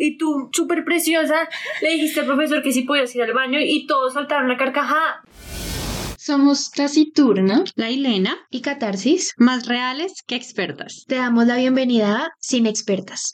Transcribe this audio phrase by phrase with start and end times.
[0.00, 1.48] y tú, súper preciosa,
[1.82, 5.22] le dijiste al profesor que sí podías ir al baño y todos saltaron la carcajada.
[6.16, 9.34] Somos Taciturna, La Hilena, y Catarsis.
[9.36, 11.04] más reales que expertas.
[11.06, 13.32] Te damos la bienvenida a Sin Expertas.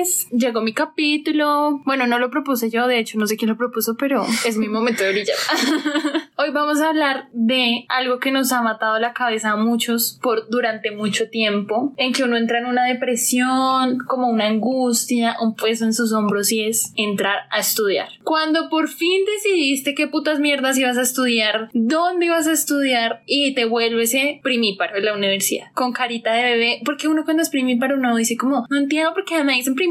[0.00, 1.80] Babies, llegó mi capítulo.
[1.84, 4.68] Bueno, no lo propuse yo, de hecho, no sé quién lo propuso, pero es mi
[4.68, 5.36] momento de brillar.
[6.36, 10.48] Hoy vamos a hablar de algo que nos ha matado la cabeza a muchos por
[10.48, 15.84] durante mucho tiempo, en que uno entra en una depresión, como una angustia, un peso
[15.84, 18.08] en sus hombros y es entrar a estudiar.
[18.24, 23.54] Cuando por fin decidiste qué putas mierdas ibas a estudiar, dónde ibas a estudiar y
[23.54, 24.10] te vuelves
[24.42, 28.36] primíparo en la universidad, con carita de bebé, porque uno cuando es primíparo uno dice
[28.36, 29.89] como, no entiendo por qué me dicen primíparo,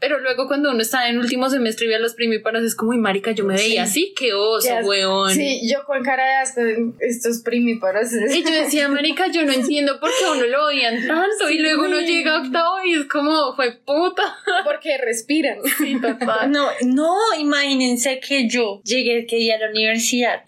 [0.00, 2.94] pero luego cuando uno está en último semestre y ve a los primíparos es como,
[2.94, 5.32] y marica, yo me veía así, qué oso, Ya- weón.
[5.34, 6.60] Sí, yo con cara de asco,
[7.00, 8.08] estos primíparos.
[8.12, 11.50] Y yo decía, marica, yo no entiendo por qué a uno lo odian tanto.
[11.50, 14.22] y luego uno llega a octavo y es como, fue puta.
[14.64, 15.58] Porque respiran.
[15.78, 16.50] Sí, total.
[16.58, 20.42] No, no, imagínense que yo llegué que día a la universidad.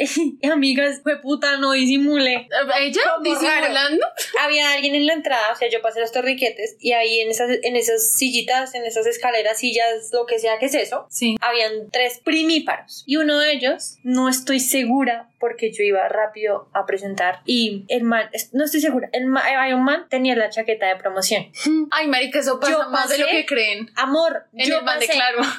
[0.50, 2.48] Amigas, fue puta, no disimulé.
[2.80, 3.00] ¿Ella?
[3.22, 4.06] ¿Disimulando?
[4.44, 7.50] Había alguien en la entrada, o sea, yo pasé los torriquetes y ahí en esas,
[7.62, 11.36] en esas sillitas, en esas escaleras, sillas, lo que sea que es eso, Sí.
[11.40, 13.04] habían tres primíparos.
[13.06, 18.02] Y uno de ellos, no estoy segura porque yo iba rápido a presentar y el
[18.04, 21.50] man, no estoy segura, el man, hay un man tenía la chaqueta de promoción.
[21.90, 23.90] Ay, marica, eso pasa Yo más de lo pasé- que creen.
[23.96, 25.38] Amor, En yo el de pasé- claro.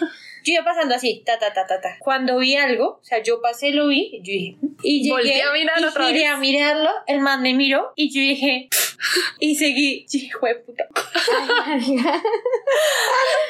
[0.44, 1.98] Yo iba pasando así, ta, ta, ta, ta, ta.
[2.00, 5.52] Cuando vi algo, o sea, yo pasé, lo vi, yo dije, y llegué, Volteé a
[5.54, 8.68] mirar y giré a mirarlo, el man me miró, y yo dije,
[9.40, 10.86] y seguí, "Hijo de puta.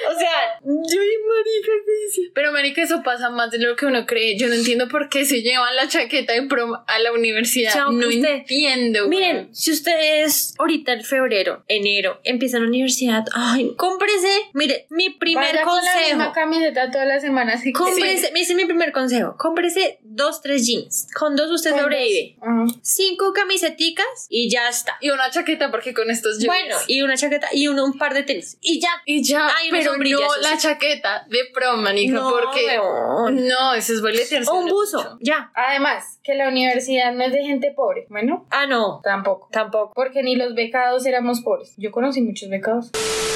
[0.09, 2.31] o sea, yo y marica, ¿qué hice?
[2.33, 4.37] Pero, marica, eso pasa más de lo que uno cree.
[4.37, 7.73] Yo no entiendo por qué se llevan la chaqueta de prom a la universidad.
[7.73, 9.07] Chao, no usted- entiendo.
[9.07, 15.53] Miren, si ustedes ahorita en febrero, enero, empiezan la universidad, ay, cómprese, mire, mi primer
[15.55, 16.33] Vaya con la misma consejo.
[16.33, 17.61] camiseta todas las semanas.
[17.63, 19.35] que- Cómprese, ese es mi primer consejo.
[19.37, 21.07] Cómprese dos, tres jeans.
[21.17, 22.37] Con dos usted sobrevive.
[22.41, 22.65] Ajá.
[22.81, 24.97] Cinco camiseticas y ya está.
[25.01, 25.40] Y una chaqueta
[25.71, 26.47] porque con estos jeans.
[26.47, 28.57] Bueno, y una chaqueta y un, un par de tenis.
[28.61, 28.89] Y ya.
[29.05, 30.67] Y ya, pero no la sí.
[30.67, 32.79] chaqueta de prom, manica, No, porque...
[32.79, 33.47] weón.
[33.47, 34.49] No, eso es boletearse.
[34.49, 34.75] O un mucho.
[34.75, 35.17] buzo.
[35.21, 35.51] Ya.
[35.55, 38.05] Además, que la universidad no es de gente pobre.
[38.09, 39.01] Bueno, Ah, no.
[39.03, 39.49] tampoco.
[39.51, 39.91] Tampoco.
[39.95, 41.73] Porque ni los becados éramos pobres.
[41.77, 42.91] Yo conocí muchos becados.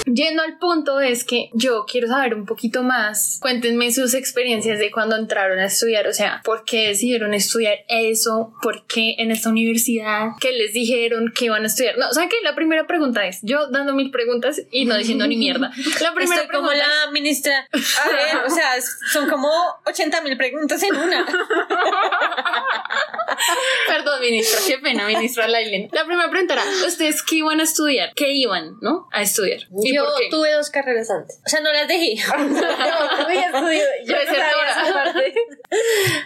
[0.06, 3.40] Yendo al punto es que yo quiero saber un poquito más.
[3.42, 8.54] Cuéntenme sus experiencias de cuando entraron a estudiar, o sea, ¿por qué decidieron estudiar eso?
[8.62, 10.30] ¿Por qué en esta universidad?
[10.40, 11.95] ¿Qué les dijeron que iban a estudiar?
[11.98, 12.36] No, ¿saben qué?
[12.44, 15.72] La primera pregunta es, yo dando mil preguntas y no diciendo ni mierda.
[16.02, 17.68] La primera Estoy como pregunta la ministra.
[17.72, 18.74] A ver, o sea,
[19.12, 19.50] son como
[19.86, 21.26] 80 mil preguntas en una.
[23.88, 25.90] Perdón, ministra, qué pena, ministra Lailen.
[25.92, 28.12] La primera pregunta era, ¿ustedes qué iban a estudiar?
[28.16, 29.08] ¿Qué iban, no?
[29.12, 29.62] A estudiar.
[29.84, 30.30] ¿Y Yo por qué?
[30.30, 31.40] tuve dos carreras antes.
[31.46, 32.16] O sea, no las dejé.
[32.36, 33.84] No, yo estudio.
[34.06, 34.72] Yo no sabía Receptora.
[34.84, 35.34] esa parte.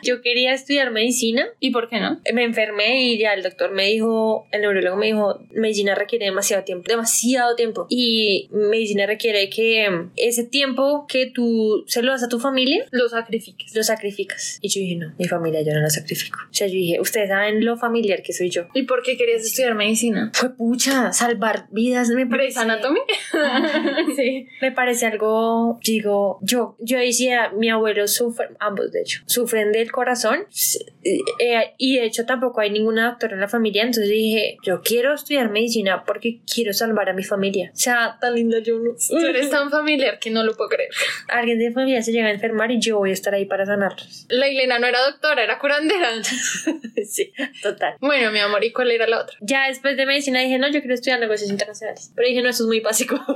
[0.03, 1.47] Yo quería estudiar medicina.
[1.59, 2.19] ¿Y por qué no?
[2.33, 6.63] Me enfermé y ya el doctor me dijo, el neurólogo me dijo, medicina requiere demasiado
[6.63, 7.85] tiempo, demasiado tiempo.
[7.89, 13.09] Y medicina requiere que ese tiempo que tú se lo das a tu familia, Lo
[13.09, 13.75] sacrifiques.
[13.75, 14.59] lo sacrificas.
[14.61, 16.39] Y yo dije, no, mi familia yo no la sacrifico.
[16.49, 18.63] O sea, yo dije, ustedes saben lo familiar que soy yo.
[18.73, 20.31] ¿Y por qué querías estudiar medicina?
[20.33, 22.59] Fue pucha, salvar vidas, me ¿Grey's parece.
[22.59, 22.99] Anatomy?
[24.15, 24.47] Sí.
[24.61, 29.91] Me parece algo, digo, yo, yo decía, mi abuelo sufre, ambos de hecho, sufren del
[29.91, 34.57] corazón s- eh, y de hecho tampoco hay ninguna doctora en la familia, entonces dije,
[34.63, 37.71] yo quiero estudiar medicina porque quiero salvar a mi familia.
[37.73, 38.91] O sea, tan linda yo no.
[38.95, 40.89] Tú eres tan familiar que no lo puedo creer.
[41.29, 43.65] Alguien de mi familia se llega a enfermar y yo voy a estar ahí para
[43.65, 44.25] sanarlos.
[44.29, 46.09] La Elena no era doctora, era curandera.
[47.07, 47.95] sí, total.
[47.99, 49.37] Bueno, mi amor, ¿y cuál era la otra?
[49.41, 52.11] Ya después de medicina dije, no, yo quiero estudiar negocios internacionales.
[52.15, 53.19] Pero dije, no, eso es muy básico.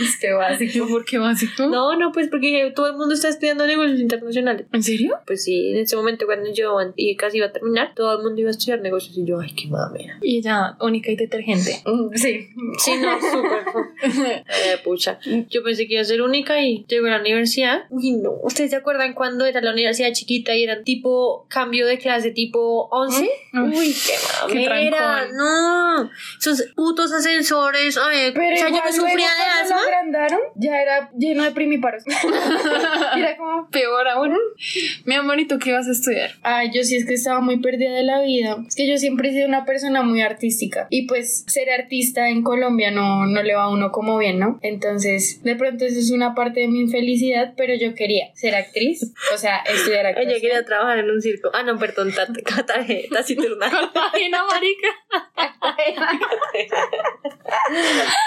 [0.00, 0.86] Es que básico.
[0.88, 1.66] ¿Por qué básico?
[1.66, 4.66] no, no, pues porque todo el mundo está estudiando negocios internacionales.
[4.72, 5.18] ¿En serio?
[5.26, 6.76] Pues sí, en ese momento cuando yo
[7.16, 9.68] casi iba a terminar, todo el mundo iba a estudiar negocios y yo, ay, qué
[9.68, 10.18] mamera.
[10.22, 11.82] Y ella, única y detergente.
[12.14, 12.48] Sí.
[12.78, 13.64] Sí, no, súper.
[14.64, 15.18] Eh, pucha.
[15.50, 17.84] Yo pensé que iba a ser única y llego a la universidad.
[17.90, 18.32] Uy, no.
[18.42, 22.88] ¿Ustedes se acuerdan cuando era la universidad chiquita y eran tipo cambio de clase tipo
[22.90, 23.28] 11?
[23.52, 23.72] Mm.
[23.72, 24.96] Uy, qué Qué mamera.
[24.98, 25.36] trancón.
[25.36, 26.10] no.
[26.38, 27.96] Esos putos ascensores.
[27.98, 29.76] Ay, Pero o sea, yo no sufría de asma.
[29.76, 32.02] lo agrandaron, ya era lleno de primíparos.
[33.16, 33.68] era como...
[33.70, 34.36] Peor aún.
[35.04, 36.32] Mi amor, ¿y tú qué vas a estudiar?
[36.42, 38.56] Ay, yo sí es que estaba muy perdida de la vida.
[38.68, 40.86] Es que yo siempre he sido una persona muy artística.
[40.90, 44.58] Y pues ser artista en Colombia no, no le va a uno como bien, ¿no?
[44.62, 49.12] Entonces, de pronto eso es una parte de mi infelicidad, pero yo quería ser actriz.
[49.34, 50.30] O sea, estudiar actuación.
[50.30, 51.50] Ella quería trabajar en un circo.
[51.52, 52.12] Ah, no, perdón.
[52.44, 53.70] Cartagena, taciturna.
[53.70, 54.88] Cartagena, marica.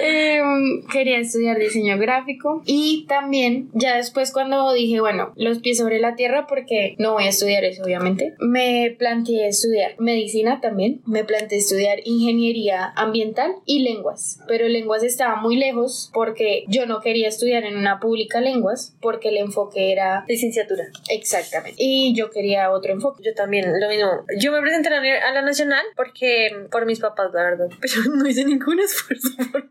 [0.00, 5.98] Em, quería estudiar diseño gráfico y también ya después cuando dije, bueno, los pies sobre
[5.98, 11.24] la tierra porque no voy a estudiar eso obviamente, me planteé estudiar medicina también, me
[11.24, 17.28] planteé estudiar ingeniería ambiental y lenguas, pero lenguas estaba muy lejos porque yo no quería
[17.28, 20.84] estudiar en una pública lenguas porque el enfoque era Licenciatura.
[21.08, 23.22] exactamente y yo quería otro enfoque.
[23.24, 24.24] Yo también, lo mismo.
[24.38, 27.68] Yo me presenté a la, nacional porque, por mis papás, la verdad.
[27.80, 29.68] Pero no hice ningún esfuerzo por.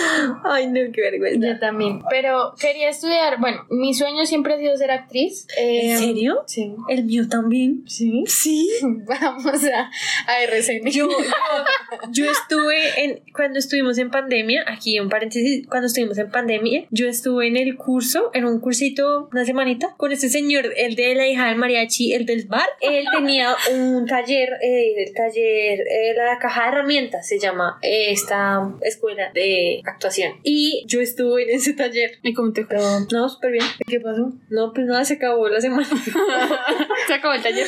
[0.44, 1.46] Ay, no, qué vergüenza.
[1.48, 5.46] Yo también, pero quería estudiar, bueno, mi sueño siempre ha sido ser actriz.
[5.56, 6.42] ¿En Eh, serio?
[6.46, 6.74] Sí.
[6.88, 7.82] El mío también.
[7.86, 8.24] Sí.
[8.26, 8.68] Sí.
[8.82, 9.90] Vamos a,
[10.26, 10.90] a RCN.
[10.90, 11.16] Yo, yo,
[12.10, 17.08] yo estuve en, cuando estuvimos en pandemia, aquí un paréntesis, cuando estuvimos en pandemia, yo
[17.08, 21.26] estuve en el curso, en un cursito, una semanita, con este señor, el de la
[21.26, 22.68] hija del mariachi, el del bar.
[22.80, 28.10] Él tenía un taller, eh, el taller, eh, la caja de herramientas se llama eh,
[28.10, 30.34] esta escuela de actuación.
[30.42, 32.12] Y yo estuve en ese taller.
[32.22, 32.76] ¿Y cómo te fue?
[33.12, 33.64] No, súper bien.
[33.86, 34.32] ¿Qué pasó?
[34.50, 35.86] No, pues nada, se acabó la semana.
[37.06, 37.66] Se acabó el taller.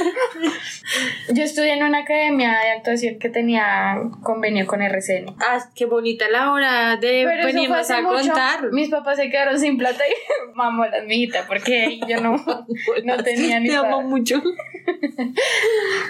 [1.32, 5.36] Yo estudié en una academia de actuación que tenía convenio con RCN.
[5.40, 8.18] ah, qué bonita la hora de Pero hace a mucho.
[8.18, 8.72] contar.
[8.72, 10.12] Mis papás se quedaron sin plata y
[10.56, 12.36] mamolas, mijita, porque yo no,
[13.04, 14.42] no tenía ni Te amo mucho.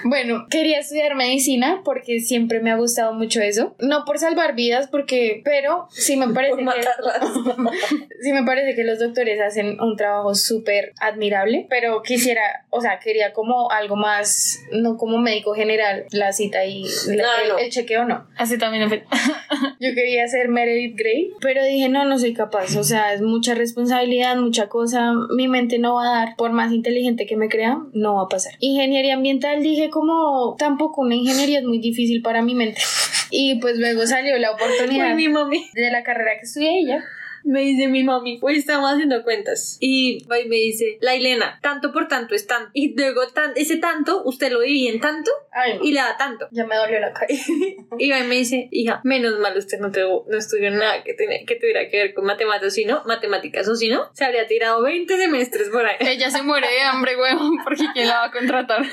[0.05, 3.75] Bueno, quería estudiar medicina porque siempre me ha gustado mucho eso.
[3.81, 6.81] No por salvar vidas, porque, pero sí me parece Por que
[8.23, 12.99] sí me parece que los doctores hacen un trabajo súper admirable, pero quisiera, o sea,
[12.99, 17.59] quería como algo más, no como médico general, la cita y la- No, el, no.
[17.59, 18.27] el chequeo no.
[18.37, 18.89] Así también
[19.81, 22.77] Yo quería ser Meredith Grey, pero dije, no, no soy capaz.
[22.77, 25.13] O sea, es mucha responsabilidad, mucha cosa.
[25.37, 26.37] Mi mente no va a dar.
[26.37, 28.55] Por más inteligente que me crea, no va a pasar.
[28.59, 32.81] Ingeniería ambiental, dije, como tampoco una ingeniería es muy difícil para mi mente.
[33.31, 35.71] Y pues luego salió la oportunidad Fue mi mami.
[35.75, 37.05] de la carrera que estudié ya.
[37.49, 39.79] Me dice mi mami, hoy estamos haciendo cuentas.
[39.81, 42.69] Y va y me dice, la Elena, tanto por tanto es tanto.
[42.75, 46.47] Y luego tan, ese tanto, usted lo divide en tanto Ay, y le da tanto.
[46.51, 47.45] ya me dolió la cabeza.
[47.99, 51.15] Y va y me dice, hija, menos mal usted no, tuvo- no estudió nada que,
[51.15, 54.83] tenía- que tuviera que ver con matemáticas, sino matemáticas o si no, se habría tirado
[54.83, 55.97] 20 semestres por ahí.
[56.01, 58.83] Ella se muere de hambre, huevón, porque ¿quién la va a contratar?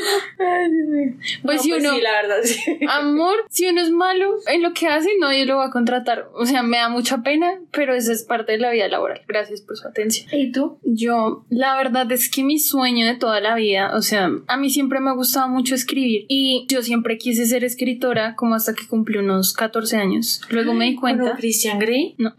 [1.44, 2.80] Pues No, si uno, sí, la verdad, sí.
[2.90, 6.30] amor, si uno es malo en lo que hace, nadie lo va a contratar.
[6.34, 9.22] O sea, me da mucha pena, pero esa es parte de la vida laboral.
[9.28, 10.28] Gracias por su atención.
[10.32, 10.80] ¿Y tú?
[10.84, 14.70] Yo, la verdad es que mi sueño de toda la vida, o sea, a mí
[14.70, 18.88] siempre me ha gustado mucho escribir y yo siempre quise ser escritora como hasta que
[18.88, 20.42] cumplí unos 14 años.
[20.50, 21.36] Luego me di cuenta.
[21.36, 22.16] Christian Grey.
[22.18, 22.34] No.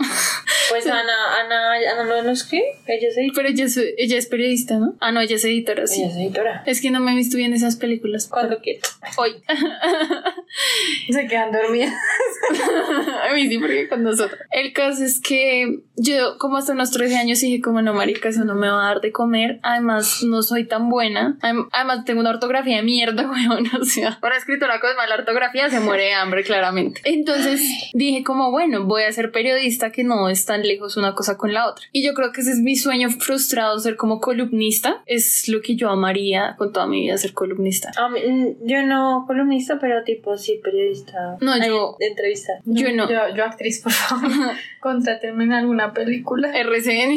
[0.71, 1.01] Pues Ana,
[1.45, 3.35] Ana, Ana no nos qué, ella es editora.
[3.37, 4.97] Pero ella es, ella es periodista, ¿no?
[5.01, 6.03] Ah, no, ella es editora, sí.
[6.03, 6.63] Ella es editora.
[6.67, 8.29] Es que no me he visto bien esas películas.
[8.29, 8.81] Cuando quiera.
[9.17, 9.33] Hoy.
[11.11, 11.93] Se quedan dormidas.
[13.31, 14.41] a mí sí, porque con nosotros.
[14.51, 18.45] El caso es que yo, como hasta unos 13 años, dije, como no, marica, eso
[18.45, 19.59] no me va a dar de comer.
[19.63, 21.39] Además, no soy tan buena.
[21.41, 23.67] Adem- Además, tengo una ortografía de mierda, weón.
[23.81, 27.01] O sea, una escritora con mala ortografía se muere de hambre, claramente.
[27.05, 27.61] Entonces,
[27.95, 31.53] dije, como, bueno, voy a ser periodista que no es tan lejos una cosa con
[31.53, 31.87] la otra.
[31.93, 35.03] Y yo creo que ese es mi sueño frustrado, ser como columnista.
[35.07, 37.91] Es lo que yo amaría con toda mi vida, ser columnista.
[38.13, 41.37] Mí, mm, yo no columnista, pero tipo sí periodista.
[41.41, 42.53] No, yo- entrevista.
[42.65, 43.09] Yo no.
[43.11, 44.31] Yo, yo actriz, por favor.
[44.81, 46.51] Contrátenme en alguna película.
[46.53, 47.17] RCN.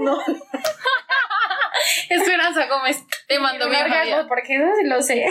[0.00, 0.18] No.
[2.08, 5.26] Esperanza Gómez, te mando mi orgasmo, porque eso sí lo sé.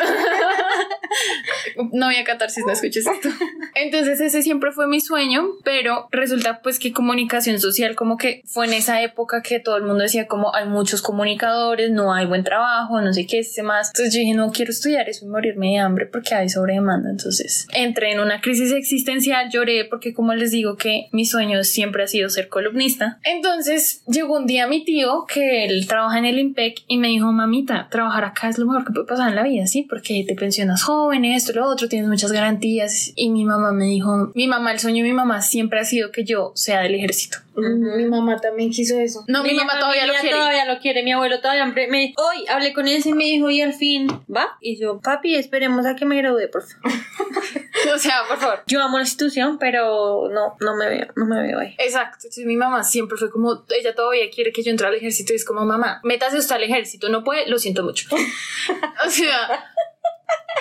[1.92, 3.30] No voy a catarsis, no escuches esto.
[3.76, 8.66] Entonces ese siempre fue mi sueño, pero resulta pues que comunicación social como que fue
[8.66, 12.44] en esa época que todo el mundo decía como hay muchos comunicadores, no hay buen
[12.44, 13.90] trabajo, no sé qué, este más.
[13.90, 17.10] Entonces yo dije no quiero estudiar eso y morirme de hambre porque hay sobredemanda.
[17.10, 22.04] Entonces entré en una crisis existencial, lloré porque como les digo que mi sueño siempre
[22.04, 23.20] ha sido ser columnista.
[23.24, 26.40] Entonces llegó un día mi tío que él trabaja en el
[26.88, 29.68] Y me dijo mamita, trabajar acá es lo mejor que puede pasar en la vida,
[29.68, 29.84] ¿sí?
[29.90, 33.12] Porque te pensionas joven, esto, lo otro, tienes muchas garantías.
[33.16, 36.12] Y mi mamá me dijo, mi mamá, el sueño de mi mamá siempre ha sido
[36.12, 37.38] que yo sea del ejército.
[37.56, 39.24] Mi mamá también quiso eso.
[39.28, 40.32] No, mi, mamá todavía lo quiere.
[40.36, 43.50] todavía lo quiere, mi abuelo todavía me, me- hoy hablé con él y me dijo
[43.52, 46.92] y al fin va y yo papi esperemos a que me gradúe por favor
[47.96, 48.64] O sea, por favor.
[48.68, 52.46] yo amo la institución pero no no me veo no me veo ahí Exacto, entonces
[52.46, 55.46] mi mamá siempre fue como, ella todavía quiere que yo entre al ejército y es
[55.46, 58.08] como, mamá, métase usted al ejército, no puede, lo siento mucho.
[59.06, 59.73] o sea,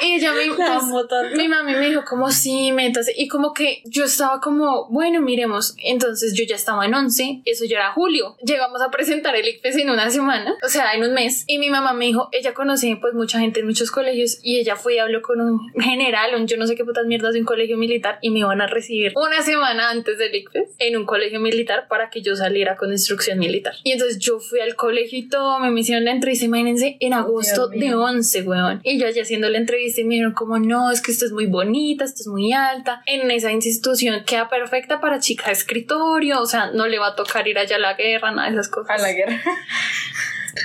[0.03, 3.13] Y ella me, La pues, mi mami me dijo como sí, métase.
[3.17, 5.75] Y como que yo estaba como, bueno, miremos.
[5.79, 8.37] Entonces yo ya estaba en 11, eso ya era julio.
[8.45, 11.45] Llegamos a presentar el ICFES en una semana, o sea, en un mes.
[11.47, 14.77] Y mi mamá me dijo, ella conoce pues mucha gente en muchos colegios y ella
[14.77, 17.47] fue y habló con un general, un yo no sé qué putas mierdas de un
[17.47, 21.41] colegio militar y me iban a recibir una semana antes del ICFES en un colegio
[21.41, 23.75] militar para que yo saliera con instrucción militar.
[23.85, 27.69] Y entonces yo fui al colegio y todo, me hicieron la entrevista, imagínense, en agosto
[27.69, 28.03] Dios de mío.
[28.03, 28.81] 11, weón.
[28.83, 29.92] Y yo allá haciendo la entrevista
[30.35, 33.03] como, no, es que esto es muy bonita, esto es muy alta.
[33.07, 37.17] En esa institución queda perfecta para chica de escritorio, o sea, no le va a
[37.17, 38.99] tocar ir allá a la guerra, nada de esas cosas.
[39.01, 39.41] A la guerra.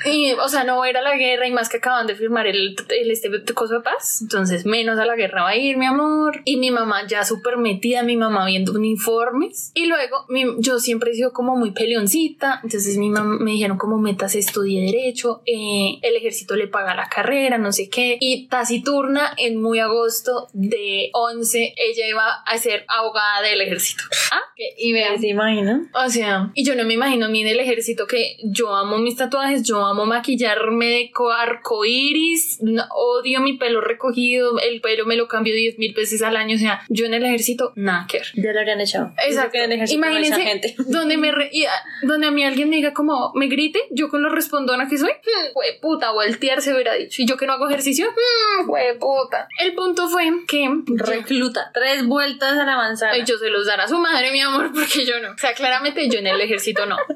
[0.06, 2.16] Y, o sea, no va a ir a la guerra y más que acaban de
[2.16, 4.20] firmar el, el este coso de paz.
[4.22, 6.42] Entonces, menos a la guerra va a ir, mi amor.
[6.46, 9.72] Y mi mamá ya súper metida, mi mamá viendo uniformes.
[9.74, 12.60] Y luego, mi- yo siempre he sido como muy peleoncita.
[12.64, 15.42] Entonces, mi mamá me dijeron como metas, estudie Derecho.
[15.46, 18.18] eh, el ejército le paga la carrera, no sé qué.
[18.20, 24.04] Y taciturna, en muy agosto de 11, ella iba a ser abogada del ejército.
[24.32, 24.42] Ah,
[24.78, 25.20] y vean.
[25.20, 25.90] ¿Se imagina?
[25.94, 28.98] O sea, y yo no me imagino a mí en el ejército que yo amo
[28.98, 35.06] mis tatuajes, yo amo maquillarme de co- arcoíris, no- odio mi pelo recogido, el pelo
[35.06, 38.06] me lo cambio 10 mil veces al año, o sea, yo en el ejército, nada
[38.10, 38.28] que ver.
[38.36, 39.12] Ya lo habrían echado.
[39.28, 39.58] Exacto.
[39.58, 40.76] En el Imagínense gente.
[40.88, 41.72] donde me re- y, ah,
[42.04, 45.12] donde a mí alguien me diga como me grite, yo con lo respondona que soy,
[45.12, 47.22] hmm, "Jue puta, voltear se hubiera dicho.
[47.22, 48.70] Y yo que no hago ejercicio, hmm,
[49.00, 49.48] puta.
[49.60, 51.72] El punto fue que Recluta.
[51.74, 53.14] Tres vueltas a la manzana.
[53.14, 55.32] Ay, yo se los dará a su madre, mi amor, porque yo no.
[55.32, 56.98] O sea, claramente yo en el ejército no.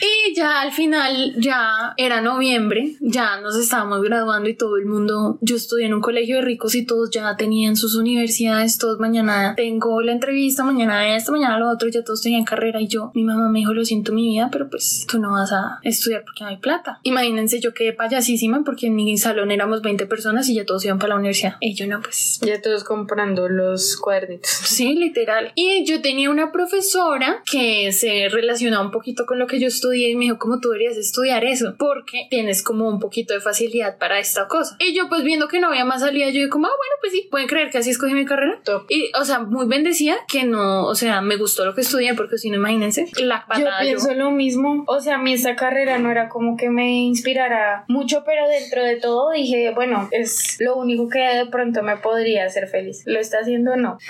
[0.00, 1.51] Y ya al final, ya
[1.96, 6.36] era noviembre, ya nos estábamos graduando y todo el mundo, yo estudié en un colegio
[6.36, 11.32] de ricos y todos ya tenían sus universidades, todos mañana tengo la entrevista, mañana esto,
[11.32, 14.12] mañana lo otro, ya todos tenían carrera y yo, mi mamá me dijo, lo siento
[14.12, 17.00] mi vida, pero pues tú no vas a estudiar porque no hay plata.
[17.02, 20.98] Imagínense, yo quedé payasísima porque en mi salón éramos 20 personas y ya todos iban
[20.98, 21.56] para la universidad.
[21.60, 24.50] Y yo no, pues Ya todos comprando los cuadernitos.
[24.50, 25.52] Sí, literal.
[25.54, 30.10] Y yo tenía una profesora que se relacionaba un poquito con lo que yo estudié
[30.10, 31.74] y me dijo, ¿cómo tú deberías estudiar eso?
[31.78, 34.76] Porque tienes como un poquito de facilidad para esta cosa.
[34.78, 37.28] Y yo pues viendo que no había más salida, yo como, ah, bueno, pues sí,
[37.30, 38.60] pueden creer que así escogí mi carrera.
[38.64, 38.86] Top.
[38.88, 42.38] Y, o sea, muy bendecida que no, o sea, me gustó lo que estudié porque
[42.38, 43.90] si no, imagínense, la Yo patada yo.
[43.90, 44.84] pienso lo mismo.
[44.86, 48.82] O sea, a mí esta carrera no era como que me inspirara mucho, pero dentro
[48.82, 53.02] de todo dije, bueno, es lo único que de pronto me podría hacer feliz.
[53.06, 53.76] ¿Lo está haciendo?
[53.76, 53.98] No.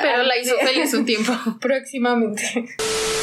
[0.00, 1.32] Pero la hizo feliz un tiempo.
[1.60, 2.42] Próximamente.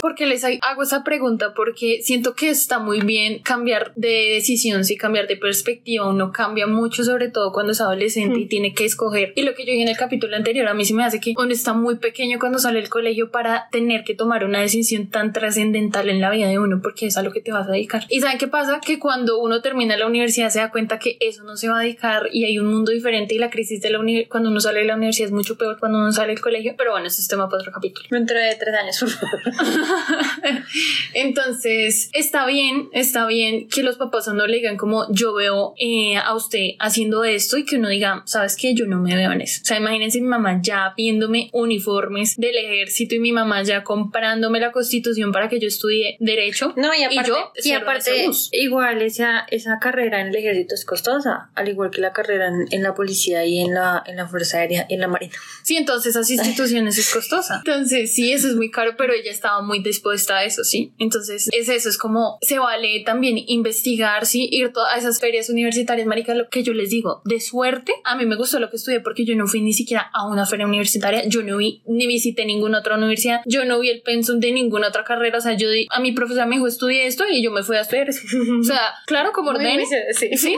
[0.02, 1.54] porque les hago esa pregunta?
[1.56, 6.68] Porque siento que está muy bien cambiar de decisión, si cambiar de perspectiva, uno cambia
[6.68, 9.34] mucho, sobre todo cuando es adolescente y tiene que escoger.
[9.36, 11.34] Y lo que yo dije en el capítulo anterior, a mí sí me hace que
[11.38, 15.34] uno está muy pequeño cuando sale del colegio para tener que tomar una decisión tan
[15.34, 18.06] trascendental en la vida de uno, porque es a lo que te vas a dedicar.
[18.10, 18.80] ¿Y saben qué pasa?
[18.86, 21.82] Que cuando uno termina la universidad se da cuenta que eso no se va a
[21.82, 24.80] dedicar y hay un mundo diferente y la crisis de la universidad, cuando uno sale
[24.80, 26.76] de la universidad es mucho peor cuando uno sale del colegio.
[26.78, 28.08] Pero bueno, ese es tema para otro capítulo.
[28.10, 29.42] Dentro de tres años, por favor.
[31.14, 35.74] Entonces, está bien, está bien que los papás a uno le digan como yo veo
[35.78, 39.32] eh, a usted haciendo esto y que uno diga, sabes que yo no me veo
[39.32, 39.62] en eso.
[39.64, 44.60] O sea, imagínense mi mamá ya viéndome uniformes del ejército y mi mamá ya comprándome
[44.60, 46.74] la constitución para que yo estudie derecho.
[46.76, 51.50] No, y aparte, yo y aparte igual esa, esa carrera en el ejército es costosa,
[51.56, 54.58] al igual que la carrera en, en la policía y en la, en la Fuerza
[54.58, 55.34] Aérea y en la Marina.
[55.64, 57.62] Sí, entonces esas instituciones es costosa.
[57.66, 60.94] Entonces, sí, eso es muy caro, pero ella estaba muy dispuesta a eso, sí.
[61.00, 66.08] Entonces, es eso, es como se vale también investigar, sí, ir todas esas ferias universitarias,
[66.08, 69.00] marica, lo que yo les digo, de suerte, a mí me gustó lo que estudié
[69.00, 72.46] porque yo no fui ni siquiera a una feria universitaria, yo no vi, ni visité
[72.46, 75.70] ninguna otra universidad, yo no vi el pensum de ninguna otra carrera, o sea, yo
[75.70, 78.08] di, a mi profesor me dijo, estudié esto y yo me fui a estudiar.
[78.60, 80.30] O sea, claro, como muy- sí.
[80.38, 80.58] Sí.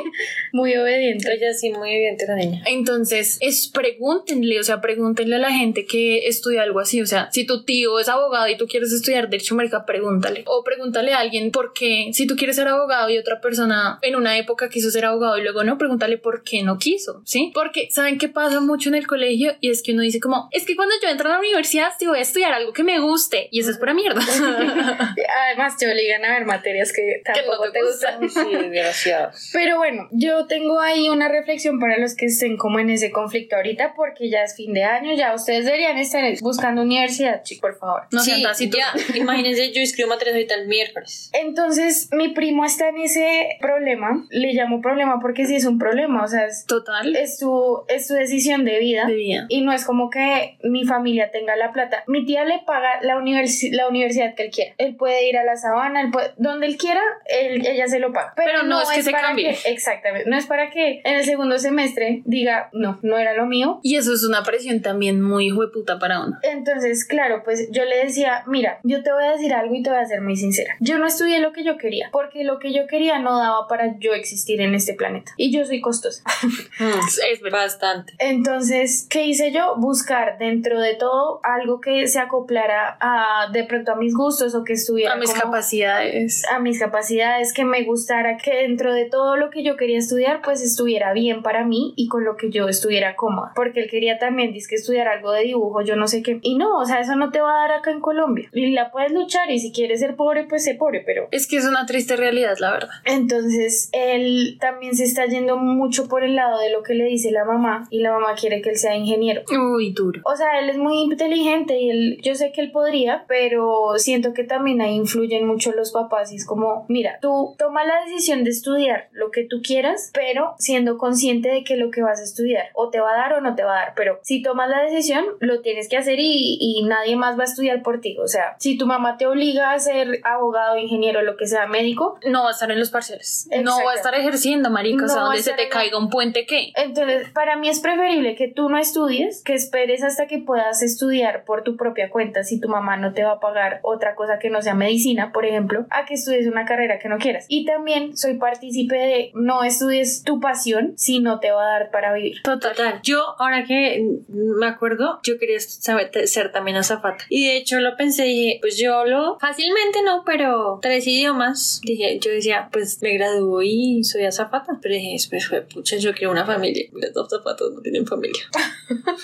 [0.53, 1.31] Muy obediente.
[1.33, 2.63] Ella sí, muy evidente la niña.
[2.65, 7.01] Entonces, es pregúntenle, o sea, pregúntenle a la gente que estudia algo así.
[7.01, 10.43] O sea, si tu tío es abogado y tú quieres estudiar Derecho América, pregúntale.
[10.45, 14.15] O pregúntale a alguien por qué, si tú quieres ser abogado y otra persona en
[14.15, 17.51] una época quiso ser abogado y luego no, pregúntale por qué no quiso, ¿sí?
[17.53, 19.53] Porque, ¿saben qué pasa mucho en el colegio?
[19.59, 22.05] Y es que uno dice como, es que cuando yo entro a la universidad, sí
[22.07, 23.47] voy a estudiar algo que me guste.
[23.51, 24.21] Y eso es pura mierda.
[25.45, 28.29] Además, te obligan a ver materias que tampoco no te te gustan.
[28.29, 29.31] Sí, desgraciado.
[29.53, 33.55] Pero bueno, yo tengo ahí una reflexión para los que estén como en ese conflicto
[33.55, 37.79] ahorita, porque ya es fin de año, ya ustedes deberían estar buscando universidad, chicos, por
[37.79, 38.01] favor.
[38.11, 41.29] No sí, sean ya, imagínense, yo escribo materias ahorita el miércoles.
[41.33, 44.25] Entonces, mi primo está en ese problema.
[44.29, 46.23] Le llamo problema porque sí es un problema.
[46.23, 47.15] O sea, es, Total.
[47.15, 49.05] es, su, es su decisión de vida.
[49.05, 49.45] De vida.
[49.49, 52.03] Y no es como que mi familia tenga la plata.
[52.07, 54.73] Mi tía le paga la, universi- la universidad que él quiera.
[54.77, 58.11] Él puede ir a la sabana, él puede, donde él quiera, él- ella se lo
[58.13, 58.33] paga.
[58.35, 59.55] Pero no es que se para cambie.
[59.63, 60.29] que- exactamente.
[60.29, 63.79] No es para que en el segundo semestre diga, no, no era lo mío.
[63.83, 66.37] Y eso es una presión también muy hueputa para uno.
[66.43, 69.89] Entonces, claro, pues yo le decía, mira, yo te voy a decir algo y te
[69.89, 70.75] voy a ser muy sincera.
[70.79, 73.97] Yo no estudié lo que yo quería, porque lo que yo quería no daba para
[73.99, 75.31] yo existir en este planeta.
[75.37, 76.23] Y yo soy costosa.
[77.31, 77.55] Es verdad.
[77.65, 78.13] Bastante.
[78.19, 79.75] Entonces, ¿qué hice yo?
[79.77, 84.63] Buscar dentro de todo algo que se acoplara a de pronto a mis gustos o
[84.63, 86.43] que estuviera A mis como- capacidades.
[86.51, 90.41] a mis capacidades, que me gustara, que dentro de todo lo que yo quería estudiar,
[90.43, 93.51] pues estuviera bien para mí y con lo que yo estuviera cómoda.
[93.55, 96.39] Porque él quería también, que estudiar algo de dibujo, yo no sé qué.
[96.41, 98.49] Y no, o sea, eso no te va a dar acá en Colombia.
[98.53, 101.27] Y la puedes luchar y si quieres ser pobre, pues sé pobre, pero...
[101.31, 102.89] Es que es una triste realidad, la verdad.
[103.03, 107.31] Entonces, él también se está yendo mucho por el lado de lo que le dice
[107.31, 109.43] la mamá y la mamá quiere que él sea ingeniero.
[109.51, 110.21] Uy, duro.
[110.25, 114.33] O sea, él es muy inteligente y él, yo sé que él podría, pero siento
[114.33, 118.43] que también ahí influyen mucho los papás y es como, mira, tú toma la decisión
[118.43, 122.23] de estudiar lo que tú quieras, pero siendo consciente de que lo que vas a
[122.23, 124.69] estudiar o te va a dar o no te va a dar, pero si tomas
[124.69, 128.17] la decisión, lo tienes que hacer y, y nadie más va a estudiar por ti.
[128.19, 132.19] O sea, si tu mamá te obliga a ser abogado, ingeniero, lo que sea, médico,
[132.25, 133.47] No va a estar en los parciales.
[133.63, 135.05] No va a estar ejerciendo, marica.
[135.05, 136.71] o sea, No va a donde se te en- caiga un puente, ¿qué?
[136.75, 141.45] Entonces, para mí es preferible que tú no estudies, que esperes hasta que puedas estudiar
[141.45, 144.49] por tu propia cuenta si tu mamá no te va a pagar otra cosa que
[144.49, 147.45] no sea medicina, por ejemplo, a que estudies una carrera que no quieras.
[147.47, 151.91] Y también soy partícipe de no estudies tu pasión si no te va a dar
[151.91, 152.41] para vivir.
[152.43, 152.99] Total.
[153.03, 157.23] Yo, ahora que me acuerdo, yo quería saber- ser también azafata.
[157.29, 161.44] Y de hecho lo pensé, dije, pues yo hablo fácilmente, no, pero tres idiomas.
[161.83, 164.79] Dije, yo decía, pues me graduó y soy azafata.
[164.81, 166.85] Pero dije, después fue, pucha, yo quiero una familia.
[166.93, 168.43] Las azafatas no tienen familia.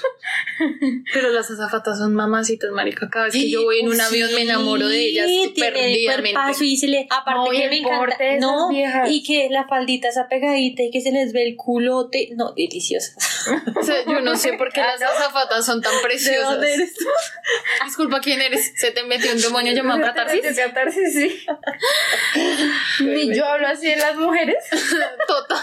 [1.13, 3.09] Pero las azafatas son mamacitas, marica.
[3.09, 5.73] Cada vez que yo voy en un avión me enamoro de ellas Sí, tiene el
[5.73, 6.33] perdidamente.
[6.33, 9.09] cuerpazo y se le, aparte No, que me encanta, no, viejas.
[9.11, 13.13] y que la faldita está pegadita y que se les ve el culote, no, deliciosa.
[13.75, 16.41] O sea, yo no sé por qué las azafatas son tan preciosas.
[16.41, 17.05] ¿De dónde eres tú?
[17.85, 18.73] Disculpa, ¿quién eres?
[18.75, 20.41] ¿Se te metió un demonio llamado catarsis?
[20.55, 21.45] Catarsis, sí.
[23.01, 24.57] Ni yo hablo así de las mujeres.
[25.27, 25.57] Total.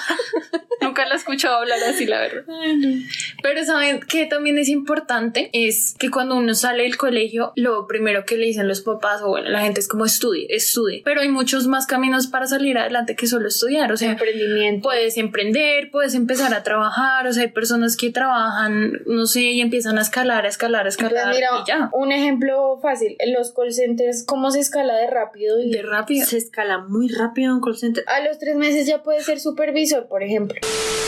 [0.80, 2.44] Nunca la he escuchado hablar así, la verdad.
[3.42, 8.24] Pero saben que también es importante es que cuando uno sale del colegio, lo primero
[8.24, 11.02] que le dicen los papás o bueno, la gente es como estudie, estudie.
[11.04, 13.90] Pero hay muchos más caminos para salir adelante que solo estudiar.
[13.92, 14.82] O sea, Emprendimiento.
[14.82, 17.26] puedes emprender, puedes empezar a trabajar.
[17.26, 17.67] O sea, hay personas
[17.98, 21.68] que trabajan, no sé, y empiezan a escalar, a escalar, a Pues escalar mira, y
[21.68, 21.90] ya.
[21.92, 25.60] un ejemplo fácil, en los call centers, ¿cómo se escala de rápido?
[25.60, 26.26] Y De rápido.
[26.26, 28.04] Se escala muy rápido en un call center.
[28.06, 30.60] a los tres meses ya puedes ser supervisor, por ejemplo.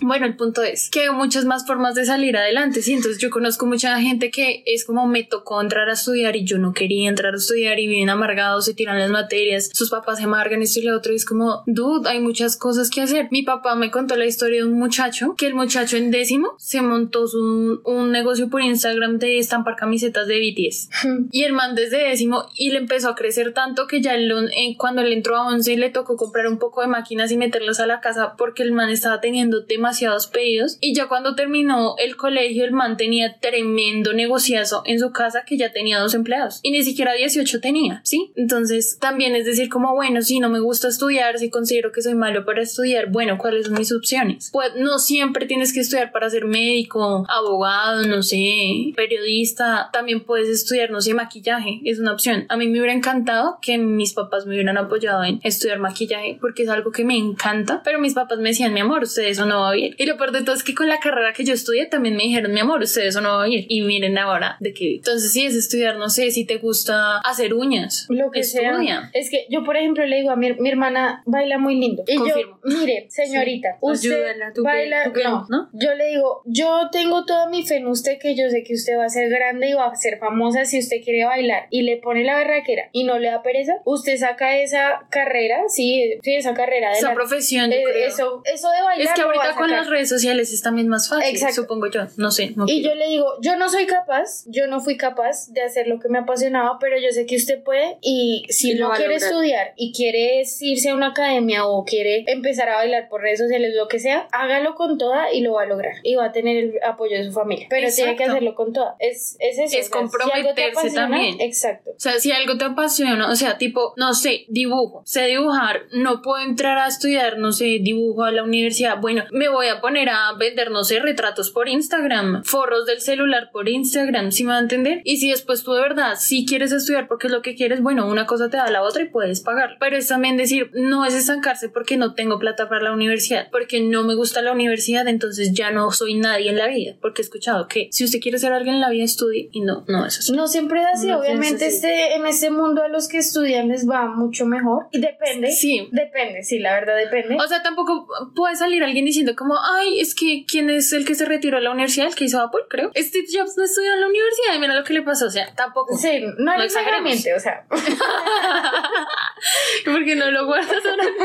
[0.03, 2.93] Bueno, el punto es que hay muchas más formas de salir adelante, sí.
[2.93, 6.57] Entonces yo conozco mucha gente que es como me tocó entrar a estudiar y yo
[6.57, 10.23] no quería entrar a estudiar y viven amargados, se tiran las materias, sus papás se
[10.25, 13.27] amargan esto y lo otro y es como, dude, hay muchas cosas que hacer.
[13.31, 16.81] Mi papá me contó la historia de un muchacho, que el muchacho en décimo se
[16.81, 20.89] montó su, un negocio por Instagram de estampar camisetas de BTS.
[21.31, 24.75] Y el man desde décimo y le empezó a crecer tanto que ya el eh,
[24.77, 27.87] cuando él entró a 11 le tocó comprar un poco de máquinas y meterlas a
[27.87, 32.65] la casa porque el man estaba teniendo demasiados pedidos y ya cuando terminó el colegio
[32.65, 36.83] el man tenía tremendo negociazo en su casa que ya tenía dos empleados y ni
[36.83, 38.31] siquiera 18 tenía, ¿sí?
[38.35, 42.15] Entonces también es decir como bueno, si no me gusta estudiar, si considero que soy
[42.15, 44.49] malo para estudiar, bueno, ¿cuáles son mis opciones?
[44.51, 50.49] Pues no siempre tienes que estudiar para ser médico, abogado, no sé, periodista, también puedes
[50.49, 52.45] estudiar, no sé, maquillaje, es una opción.
[52.49, 56.63] A mí me hubiera encantado que mis papás me hubieran apoyado en estudiar maquillaje porque
[56.63, 59.61] es algo que me encanta, pero mis papás me decían, mi amor, usted eso no
[59.61, 59.95] va bien.
[59.97, 62.23] Y lo peor de todo es que con la carrera que yo estudié también me
[62.23, 63.65] dijeron, mi amor, usted eso no va bien.
[63.67, 64.95] Y miren ahora de qué.
[64.95, 68.77] Entonces, si es estudiar, no sé, si te gusta hacer uñas, Lo que estudia.
[68.77, 69.09] sea.
[69.13, 72.03] Es que yo, por ejemplo, le digo a mi, mi hermana, baila muy lindo.
[72.07, 72.59] Y Confirmo.
[72.65, 75.11] yo, mire, señorita, usted Ayúdala, tú que- baila.
[75.13, 75.69] que no, no, ¿no?
[75.73, 78.97] Yo le digo, yo tengo toda mi fe en usted, que yo sé que usted
[78.97, 81.97] va a ser grande y va a ser famosa si usted quiere bailar y le
[81.97, 83.77] pone la berraquera y no le da pereza.
[83.85, 88.07] Usted saca esa carrera, sí, sí, esa carrera de Esa la- profesión, yo creo.
[88.07, 89.07] eso, eso de bailar.
[89.07, 91.55] Es que ahorita con las redes sociales es también más fácil, Exacto.
[91.61, 92.51] supongo yo, no sé.
[92.55, 95.87] no Y yo le digo, yo no soy capaz, yo no fui capaz de hacer
[95.87, 99.29] lo que me apasionaba, pero yo sé que usted puede y si no quiere lograr.
[99.31, 103.73] estudiar y quiere irse a una academia o quiere empezar a bailar por redes sociales,
[103.75, 106.57] lo que sea, hágalo con toda y lo va a lograr y va a tener
[106.57, 107.67] el apoyo de su familia.
[107.69, 108.95] Pero tiene que hacerlo con toda.
[108.99, 109.77] Es, es eso.
[109.77, 111.41] Es o sea, si algo te comprometerse apasiona, también.
[111.41, 111.91] Exacto.
[111.91, 116.21] O sea, si algo te apasiona, o sea, tipo, no sé, dibujo, sé dibujar, no
[116.21, 118.99] puedo entrar a estudiar, no sé, dibujo a la universidad.
[118.99, 123.49] Bueno, me voy a poner a vender, no sé, retratos por Instagram, forros del celular
[123.51, 125.01] por Instagram, ¿sí me va a entender?
[125.03, 128.07] Y si después tú de verdad sí quieres estudiar porque es lo que quieres, bueno,
[128.07, 129.77] una cosa te da la otra y puedes pagar.
[129.79, 133.81] Pero es también decir, no es estancarse porque no tengo plata para la universidad, porque
[133.81, 137.25] no me gusta la universidad, entonces ya no soy nadie en la vida, porque he
[137.25, 140.19] escuchado que si usted quiere ser alguien en la vida, estudie y no, no es
[140.19, 140.33] así.
[140.33, 141.75] No siempre es así, No obviamente así.
[141.75, 144.87] este, en este mundo a los que estudian les va mucho mejor.
[144.91, 145.51] Y depende.
[145.51, 145.87] Sí.
[145.91, 147.37] Depende, sí, la verdad depende.
[147.43, 151.15] O sea, tampoco puede salir alguien diciendo como, ay, es que ¿quién es el que
[151.15, 152.07] se retiró de la universidad?
[152.07, 152.91] El que hizo Apple, creo.
[152.95, 155.27] Steve Jobs no estudió en la universidad y mira lo que le pasó.
[155.27, 155.95] O sea, tampoco.
[155.97, 157.13] Sí, no, No exageremos.
[157.35, 157.65] o sea.
[159.85, 161.03] Porque no lo guardas ahora.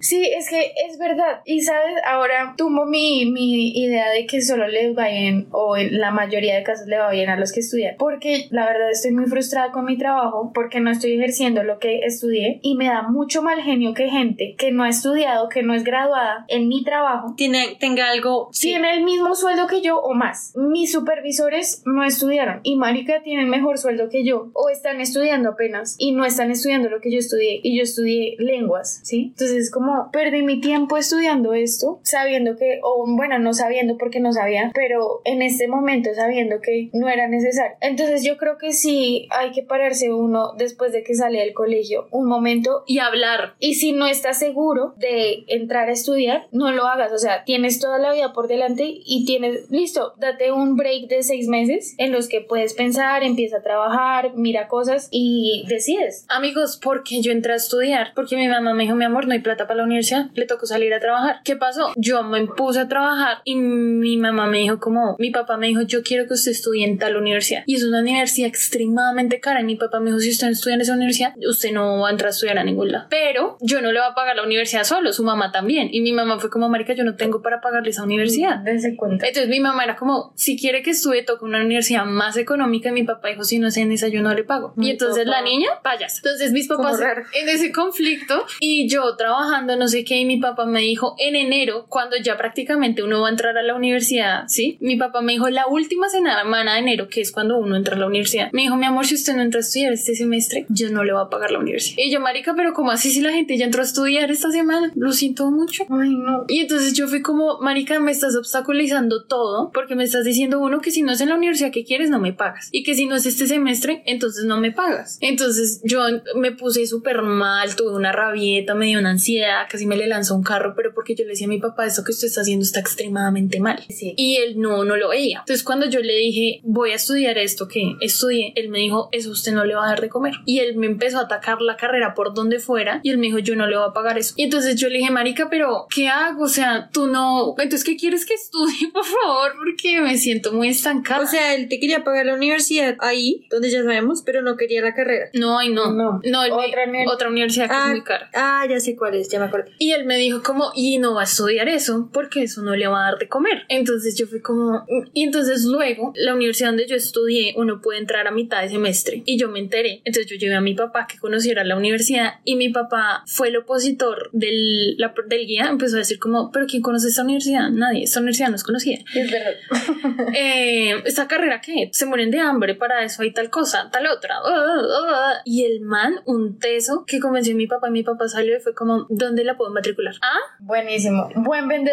[0.00, 1.42] Sí, es que es verdad.
[1.44, 5.98] Y sabes, ahora tomo mi, mi idea de que solo les va bien, o en
[5.98, 7.96] la mayoría de casos le va bien a los que estudian.
[7.98, 12.00] Porque la verdad estoy muy frustrada con mi trabajo, porque no estoy ejerciendo lo que
[12.04, 12.60] estudié.
[12.62, 15.82] Y me da mucho mal genio que gente que no ha estudiado, que no es
[15.82, 18.48] graduada en mi trabajo, Tiene, tenga algo.
[18.52, 18.68] Sí.
[18.68, 20.52] tiene el mismo sueldo que yo o más.
[20.54, 25.96] Mis supervisores no estudiaron y marica tienen mejor sueldo que yo o están estudiando apenas
[25.98, 29.32] y no están estudiando lo que yo estudié y yo estudié lenguas, ¿sí?
[29.32, 34.20] Entonces es como perdí mi tiempo estudiando esto, sabiendo que o bueno, no sabiendo porque
[34.20, 37.76] no sabía, pero en este momento sabiendo que no era necesario.
[37.80, 42.08] Entonces yo creo que sí hay que pararse uno después de que sale del colegio
[42.10, 43.54] un momento Y hablar.
[43.58, 47.12] y si no estás seguro de entrar a estudiar, no lo hagas.
[47.12, 51.22] O sea, tienes toda la vida por delante y tienes, listo, date un break de
[51.22, 56.26] seis meses en los que puedes pensar, empieza a trabajar, mira cosas y decides.
[56.28, 58.12] Amigos, porque yo entré a estudiar?
[58.14, 60.66] Porque mi mamá me dijo, mi amor, no hay plata para la universidad, le tocó
[60.66, 61.40] salir a trabajar.
[61.44, 61.92] ¿Qué pasó?
[61.96, 65.82] Yo me puse a trabajar y mi mamá me dijo como, mi papá me dijo,
[65.82, 67.62] yo quiero que usted estudie en tal universidad.
[67.66, 69.60] Y es una universidad extremadamente cara.
[69.60, 72.08] Y mi papá me dijo, si usted no estudia en esa universidad, usted no va
[72.08, 73.06] a entrar a estudiar a ningún lado.
[73.10, 75.88] Pero yo no le voy a pagar la universidad solo, su mamá también.
[75.92, 78.58] Y mi mamá fue como, marica, yo no tengo para pagarle esa universidad.
[78.58, 79.26] Desde cuenta.
[79.26, 82.88] Entonces mi mamá era como, si quiere que estudie, toca una universidad más económica.
[82.88, 84.74] Y mi papá dijo, si no es en esa, yo no le pago.
[84.76, 85.38] y Ay, entonces papá.
[85.38, 86.16] la niña, payas.
[86.16, 87.00] Entonces mis papás
[87.34, 91.36] en ese conflicto y yo trabajando, no sé qué, y mi papá me dijo en
[91.36, 94.78] enero, cuando ya prácticamente uno va a entrar a la universidad, ¿sí?
[94.80, 97.98] Mi papá me dijo la última semana de enero, que es cuando uno entra a
[97.98, 100.90] la universidad, me dijo, mi amor, si usted no entra a estudiar este semestre, yo
[100.90, 102.02] no le voy a pagar la universidad.
[102.04, 104.92] Y yo, marica, pero como así si la gente ya entró a estudiar esta semana?
[104.94, 105.84] Lo siento mucho.
[105.90, 106.44] Ay, no.
[106.48, 110.80] Y entonces yo fui como, marica, me estás obstaculizando todo porque me estás diciendo uno
[110.80, 113.06] que si no es en la universidad que quieres no me pagas y que si
[113.06, 115.18] no es este semestre entonces no me pagas.
[115.20, 116.00] Entonces yo
[116.36, 120.34] me puse súper mal, tuve una rabieta, me dio una ansiedad, casi me le lanzó
[120.34, 122.64] un carro, pero porque yo le decía a mi papá, esto que usted está haciendo
[122.64, 123.84] está extremadamente mal.
[123.88, 124.14] Sí.
[124.16, 125.40] Y él no, no lo veía.
[125.40, 129.30] Entonces cuando yo le dije, voy a estudiar esto que estudié, él me dijo, eso
[129.30, 130.34] usted no le va a dar de comer.
[130.46, 133.38] Y él me empezó a atacar la carrera por donde fuera y él me dijo,
[133.38, 134.34] yo no le voy a pagar eso.
[134.36, 136.44] Y entonces yo le dije, marica, pero ¿qué hago?
[136.44, 137.54] O sea, tú no...
[137.58, 139.52] Entonces, ¿qué quieres que estudie, por favor?
[139.56, 141.22] Porque me siento muy estancada.
[141.22, 144.82] O sea, él te quería pagar la universidad ahí, donde ya sabemos, pero no quería
[144.82, 145.26] la carrera.
[145.34, 145.92] no, ay, no.
[145.92, 146.20] No.
[146.24, 147.12] No, él Otra universidad.
[147.14, 148.30] otra universidad que es muy cara.
[148.34, 149.72] ah, ya sé cuál es, ya me acordé.
[149.78, 152.86] Y él me dijo como, y no va a estudiar eso porque eso no le
[152.86, 153.62] va a dar de comer.
[153.68, 158.26] Entonces yo fui como, y entonces luego, la universidad donde yo estudié, uno puede entrar
[158.26, 159.22] a mitad de semestre.
[159.26, 160.02] Y yo me enteré.
[160.04, 163.56] Entonces yo llevé a mi papá que conociera la universidad y mi papá fue el
[163.58, 165.66] opositor del, la- del guía.
[165.70, 167.70] Empezó a decir como, pero ¿quién conoce esta universidad?
[167.70, 168.98] Nadie, esta universidad no es conocida.
[169.14, 169.52] Es verdad.
[170.34, 174.40] eh, esta carrera que se mueren de hambre para eso hay tal cosa, tal otra.
[174.42, 175.32] uh, uh, uh.
[175.44, 178.60] Y el man, un teso que convenció a mi papá y mi papá salió y
[178.60, 180.14] fue como, ¿dónde la puedo matricular?
[180.22, 181.28] Ah, Buenísimo.
[181.36, 181.91] Buen vendedor.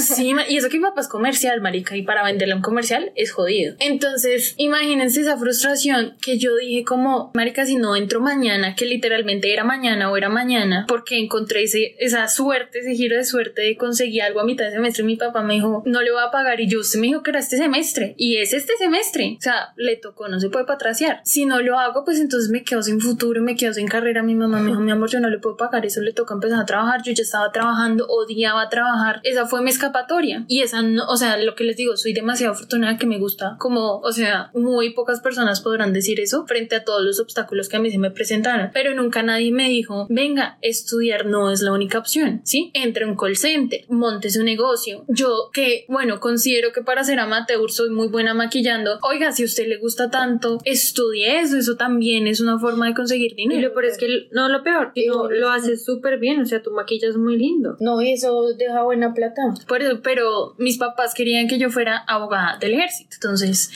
[0.00, 2.62] Sí, ma- y eso que mi papá es comercial, marica, y para venderle a un
[2.62, 3.74] comercial es jodido.
[3.80, 9.52] Entonces, imagínense esa frustración que yo dije como, marica, si no entro mañana, que literalmente
[9.52, 13.76] era mañana o era mañana, porque encontré ese, esa suerte, ese giro de suerte de
[13.76, 16.60] conseguir algo a mitad de semestre, mi papá me dijo, no le voy a pagar,
[16.60, 19.72] y yo, usted me dijo que era este semestre, y es este semestre, o sea,
[19.76, 21.20] le tocó, no se puede patraciar.
[21.24, 24.34] Si no lo hago, pues entonces me quedo sin futuro, me quedo sin carrera, mi
[24.34, 26.66] mamá me dijo, mi amor, yo no le puedo pagar eso, le toca empezar a
[26.66, 27.02] trabajar.
[27.02, 29.20] Yo ya estaba trabajando, odiaba trabajar.
[29.30, 30.44] Esa fue mi escapatoria.
[30.48, 33.56] Y esa no, o sea, lo que les digo, soy demasiado afortunada que me gusta.
[33.58, 37.76] Como, o sea, muy pocas personas podrán decir eso frente a todos los obstáculos que
[37.76, 38.70] a mí se me presentaron.
[38.72, 42.70] Pero nunca nadie me dijo, venga, estudiar no es la única opción, ¿sí?
[42.74, 45.04] Entre un call center, monte su negocio.
[45.08, 48.98] Yo que, bueno, considero que para ser amateur soy muy buena maquillando.
[49.02, 52.94] Oiga, si a usted le gusta tanto, estudie eso, eso también es una forma de
[52.94, 53.68] conseguir Y dinero.
[53.68, 56.62] lo peor es que, no, lo peor, que no, lo haces súper bien, o sea,
[56.62, 57.76] tu maquillaje es muy lindo.
[57.80, 59.42] No, y eso deja buena plata.
[59.66, 63.16] Por eso, pero mis papás querían que yo fuera abogada del ejército.
[63.16, 63.70] Entonces,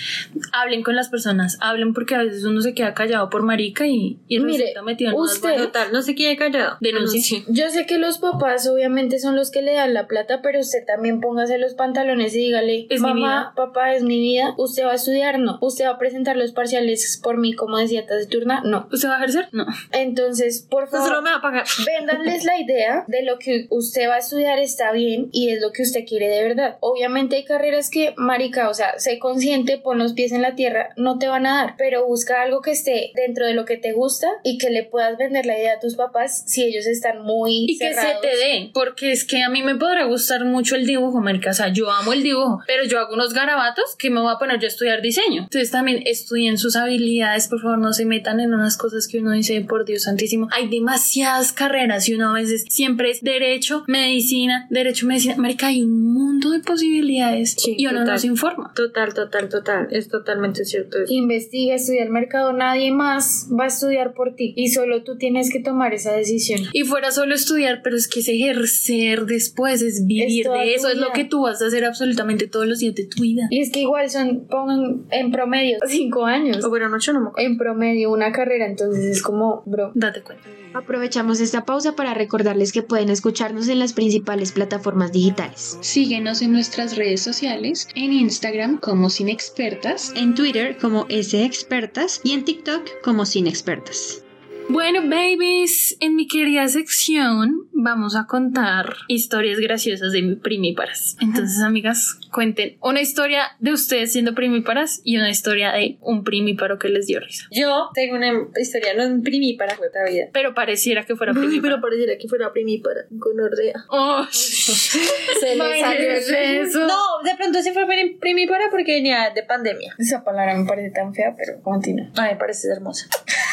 [0.52, 4.18] hablen con las personas, hablen porque a veces uno se queda callado por marica y,
[4.28, 5.56] y Mire, resulta metido en usted-.
[5.56, 6.76] Total, no se quede callado.
[6.80, 7.44] Denuncie.
[7.48, 10.84] Yo sé que los papás obviamente son los que le dan la plata, pero usted
[10.86, 14.94] también póngase los pantalones y dígale, Es mamá, papá, es mi vida, usted va a
[14.94, 18.88] estudiar, no, usted va a presentar los parciales por mí como decía taciturna, no.
[18.92, 19.48] ¿Usted va a ejercer?
[19.52, 19.66] No.
[19.92, 21.64] Entonces, por favor, no me va a pagar.
[21.84, 25.72] Véndanles la idea de lo que usted va a estudiar está bien y es lo
[25.72, 26.76] que usted quiere de verdad.
[26.80, 30.90] Obviamente hay carreras que, marica, o sea, sé consciente, pon los pies en la tierra,
[30.96, 33.92] no te van a dar, pero busca algo que esté dentro de lo que te
[33.92, 37.66] gusta y que le puedas vender la idea a tus papás si ellos están muy
[37.68, 38.22] Y que se cerrados.
[38.22, 41.54] te dé, porque es que a mí me podrá gustar mucho el dibujo, marica, o
[41.54, 44.60] sea, yo amo el dibujo, pero yo hago unos garabatos que me voy a poner
[44.60, 45.42] yo a estudiar diseño.
[45.42, 49.32] Entonces también estudien sus habilidades, por favor, no se metan en unas cosas que uno
[49.32, 54.66] dice, por Dios santísimo, hay demasiadas carreras y uno a veces siempre es derecho, medicina,
[54.70, 58.14] derecho, medicina, marica, hay un mundo de posibilidades Sí, y uno total.
[58.14, 58.72] no se informa.
[58.74, 59.88] Total, total, total.
[59.90, 61.12] Es totalmente cierto eso.
[61.12, 65.50] Investiga, estudia el mercado, nadie más va a estudiar por ti y solo tú tienes
[65.52, 66.60] que tomar esa decisión.
[66.72, 70.98] Y fuera solo estudiar, pero es que es ejercer después, es vivir de eso, es
[70.98, 73.46] lo que tú vas a hacer absolutamente todos los días de tu vida.
[73.50, 76.64] Y es que igual son, pongan en promedio, cinco años.
[76.64, 77.48] O bueno, no, yo no me acuerdo.
[77.50, 80.44] En promedio una carrera, entonces es como, bro, Date cuenta.
[80.74, 85.78] Aprovechamos esta pausa para recordarles que pueden escucharnos en las principales plataformas digitales.
[85.80, 90.12] Síguenos en nuestras redes sociales, en Instagram como Sin Expertas.
[90.16, 94.23] En Twitter como S Expertas y en TikTok como Sin Expertas.
[94.68, 101.16] Bueno, babies, en mi querida sección vamos a contar historias graciosas de mi primíparas.
[101.20, 106.78] Entonces, amigas, cuenten una historia de ustedes siendo primíparas y una historia de un primíparo
[106.78, 107.44] que les dio risa.
[107.52, 110.26] Yo tengo una historia, no imprimí para otra vida.
[110.32, 111.74] Pero pareciera que fuera Uy, primípara.
[111.74, 113.84] pero pareciera que fuera primípara con ordea.
[113.90, 116.86] Oh, se le salió eso.
[116.86, 119.94] No, de pronto sí fue prim- primípara porque venía de pandemia.
[119.98, 122.08] Esa palabra me parece tan fea, pero continúa.
[122.16, 123.06] Ay, me parece hermosa.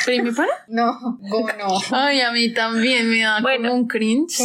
[0.05, 0.49] ¿Primípara?
[0.67, 1.79] No, go no.
[1.91, 3.69] Ay, a mí también me da Bueno.
[3.69, 4.37] como un cringe.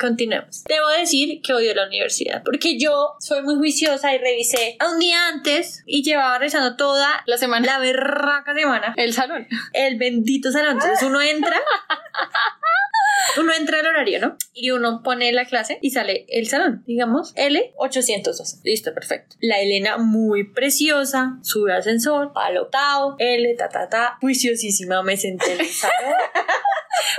[0.00, 0.64] Continuemos.
[0.64, 4.98] Debo decir que odio la universidad porque yo soy muy juiciosa y revisé a un
[4.98, 7.66] día antes y llevaba revisando toda La semana.
[7.66, 9.46] la berraca semana El salón.
[9.72, 10.72] el bendito salón.
[10.72, 11.56] Entonces uno entra,
[13.38, 14.36] uno entra al horario, ¿no?
[14.52, 18.60] Y uno pone la clase y sale el salón, digamos, L802.
[18.64, 19.36] Listo, perfecto.
[19.40, 22.58] La Elena muy preciosa, sube al ascensor, al
[23.18, 26.14] L, ta, ta, ta, juiciosísima, me senté en el salón.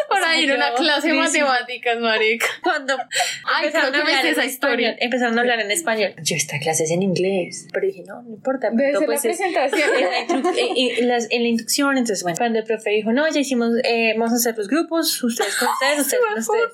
[0.09, 2.45] Para ir a una clase de matemáticas, marica.
[2.63, 2.97] Cuando
[3.45, 4.89] Ay, empezaron creo a que hablar esa historia.
[4.89, 6.13] español, empezaron a hablar en español.
[6.21, 7.67] Yo, esta clase es en inglés.
[7.71, 8.69] Pero dije, no, no importa.
[8.69, 9.89] de Debe ser la pues, es- presentación.
[11.07, 14.33] la, en la inducción, entonces, bueno, cuando el profe dijo, no, ya hicimos, eh, vamos
[14.33, 16.71] a hacer los grupos, ustedes con ustedes, ustedes con ustedes.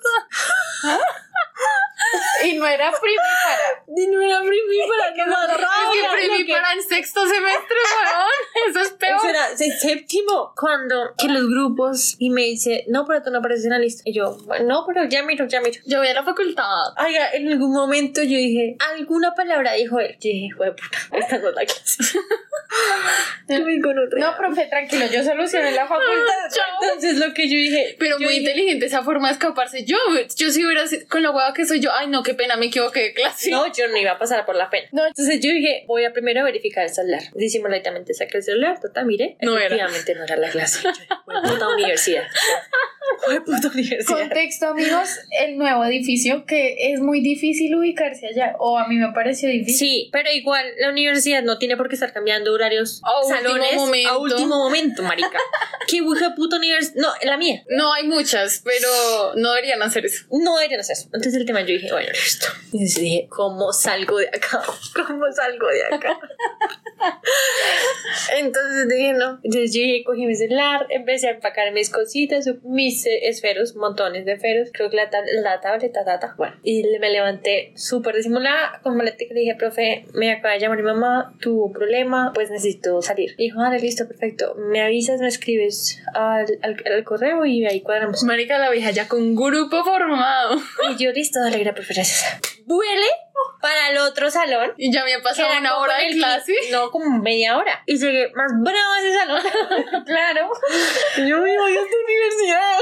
[2.46, 3.84] Y no era primípara.
[3.96, 8.70] Y no era primípara, qué más Es que primípara en sexto semestre, weón.
[8.70, 9.17] Eso es peor.
[9.17, 13.39] Eso era de séptimo, cuando que los grupos y me dice, no, pero tú no
[13.39, 14.04] apareces en la lista.
[14.06, 15.80] Y yo, "Bueno, no, pero ya miro, ya miro.
[15.86, 16.63] Yo voy a la facultad.
[17.04, 20.13] Oiga, en algún momento yo dije, alguna palabra dijo él.
[20.20, 22.04] Yo dije, "Jue puta, esta no es la clase.
[24.20, 26.34] No, profe, tranquilo, yo solucioné la facultad.
[26.82, 27.96] Entonces lo que yo dije.
[28.00, 29.86] Pero yo muy dije, inteligente esa forma de escaparse.
[29.86, 29.98] Yo,
[30.36, 32.68] yo si hubiera sido con la hueva que soy yo, ay no, qué pena, me
[32.68, 33.50] equivoqué de clase.
[33.52, 34.88] No, yo no iba a pasar por la pena.
[34.92, 37.24] No, entonces yo dije, voy a primero verificar el celular.
[37.36, 39.38] Disimuladamente saqué el celular, total, mire.
[39.42, 39.66] No era.
[39.68, 40.80] efectivamente no era la clase.
[40.84, 42.24] Yo dije, "Jue puta universidad.
[43.26, 44.20] Fue puta universidad.
[44.20, 45.10] Contexto, amigos,
[45.42, 49.78] el nuevo edificio que es muy difícil ubicarse allá, o a mí me pareció difícil.
[49.78, 54.10] Sí, pero igual la universidad no tiene por qué estar cambiando horarios A último momento.
[54.10, 55.40] a último momento, marica.
[55.88, 56.96] Qué hija puta universidad.
[57.02, 57.64] No, la mía.
[57.70, 60.26] No hay muchas, pero no deberían hacer eso.
[60.32, 61.06] No deberían hacer eso.
[61.06, 62.47] Entonces el tema yo dije, bueno, listo.
[62.65, 64.62] Entonces dije, ¿cómo salgo de acá?
[65.08, 66.19] ¿Cómo salgo de acá?
[68.38, 69.39] Entonces dije, no.
[69.43, 74.26] Entonces yo llegué, cogí mi celular, empecé a empacar mis cositas, mis eh, esferos, montones
[74.26, 74.69] de esferos.
[74.73, 76.34] Creo que la, tab- la tableta, tata.
[76.38, 80.60] Bueno, y me levanté súper disimulada con maleta y le dije, profe, me acaba de
[80.60, 83.36] llamar mi mamá, tuvo un problema, pues necesito salir.
[83.38, 84.56] Y dijo, vale, listo, perfecto.
[84.56, 88.23] Me avisas, me escribes al, al, al correo y ahí cuadramos.
[88.23, 90.58] Marica, la vieja ya con un grupo formado.
[90.91, 92.58] Y yo, listo, dale, gracias, gracias.
[92.66, 93.08] Vuele
[93.62, 94.73] para el otro salón.
[94.78, 96.54] Y ya había pasado una hora de clase.
[96.71, 97.84] No, como media hora.
[97.86, 99.41] Y llegué más bravo a ese salón.
[100.06, 100.52] Claro.
[101.17, 102.78] Yo me voy a esta universidad.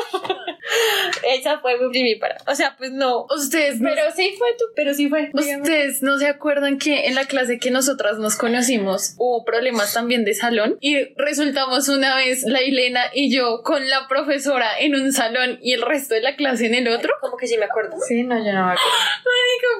[1.24, 2.38] Esa fue mi primípara.
[2.48, 3.26] O sea, pues no.
[3.36, 4.66] Ustedes no, Pero sí fue tu.
[4.76, 5.32] Pero sí fue.
[5.34, 10.26] ustedes no se acuerdan que en la clase que nosotras nos conocimos hubo problemas también
[10.26, 15.12] de salón y resultamos una vez la Elena y yo con la profesora en un
[15.14, 17.14] salón y el resto de la clase en el otro.
[17.22, 17.96] Como que sí me acuerdo.
[18.08, 18.82] Sí, no, yo no me acuerdo.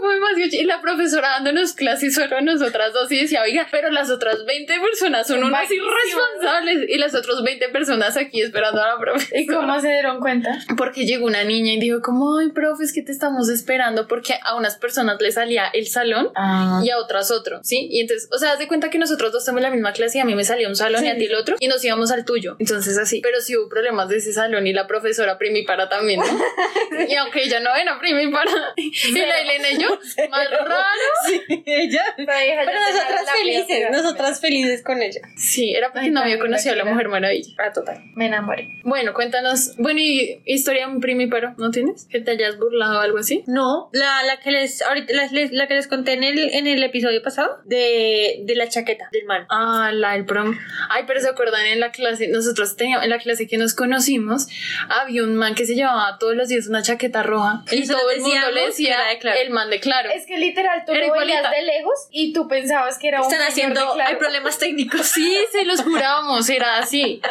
[0.06, 3.90] Fue demasiado Y la profesora dándonos clases solo a nosotras dos y decía, oiga, pero
[3.90, 8.88] las otras 20 personas son unas irresponsables y las otras 20 personas aquí esperando a
[8.90, 9.40] la profesora.
[9.40, 10.60] ¿Y cómo se dieron cuenta?
[10.78, 14.36] Porque llegó una niña y dijo como, ay, profe, es que te estamos esperando porque
[14.44, 16.82] a unas personas les salía el salón Ah.
[16.84, 17.88] y a otras otro, ¿sí?
[17.92, 20.22] Y entonces, o sea, haz de cuenta que nosotros dos tenemos la misma clase y
[20.22, 22.26] a mí me salía un salón y a ti el otro y nos íbamos al
[22.26, 22.56] tuyo.
[22.60, 26.26] Entonces así, pero sí hubo problemas de ese salón y la profesora primipara también, ¿no?
[27.10, 29.95] y aunque ella no era primipara, y la Elena y yo,
[30.30, 30.66] más raro.
[31.26, 32.04] Sí, ella.
[32.18, 35.22] Pero tenía nosotras vida felices, nosotras felices con ella.
[35.36, 36.86] Sí, era porque Ay, no había conocido a la.
[36.86, 37.54] Mujer Maravilla.
[37.58, 38.04] Ah, total.
[38.16, 38.70] Me enamoré.
[38.84, 42.06] Bueno, cuéntanos, bueno, y historia un primiparo, ¿no tienes?
[42.06, 43.44] Que te hayas burlado o algo así.
[43.48, 46.84] No, la, la que les ahorita la, la que les conté en el, en el
[46.84, 49.46] episodio pasado de, de la chaqueta del man.
[49.50, 50.56] Ah, la del prom.
[50.90, 54.48] Ay, pero se acuerdan en la clase, nosotros teníamos, en la clase que nos conocimos,
[54.90, 57.64] había un man que se llevaba todos los días una chaqueta roja.
[57.72, 60.10] Y Y todo el mundo le decía de el man de claro.
[60.10, 63.32] Es que literal tú Era lo veías de lejos y tú pensabas que era un
[63.32, 64.10] Están haciendo, de Claro.
[64.10, 65.06] hay problemas técnicos.
[65.08, 67.22] Sí, se los jurábamos, era así.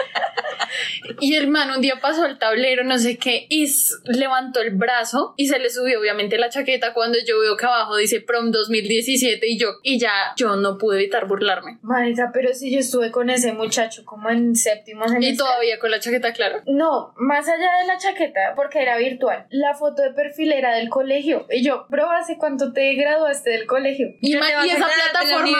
[1.20, 3.66] Y el man un día pasó al tablero, no sé qué, y
[4.04, 7.96] levantó el brazo y se le subió obviamente la chaqueta cuando yo veo que abajo
[7.96, 11.78] dice prom 2017 y yo, y ya yo no pude evitar burlarme.
[11.82, 15.30] Marica, pero si yo estuve con ese muchacho como en séptimo semestre.
[15.34, 16.62] Y todavía con la chaqueta, claro.
[16.66, 19.46] No, más allá de la chaqueta, porque era virtual.
[19.50, 21.46] La foto de perfil era del colegio.
[21.50, 24.08] Y yo, bro, ¿hace cuánto te graduaste del colegio?
[24.20, 25.58] Y, Ya ma- te vas y a esa plataforma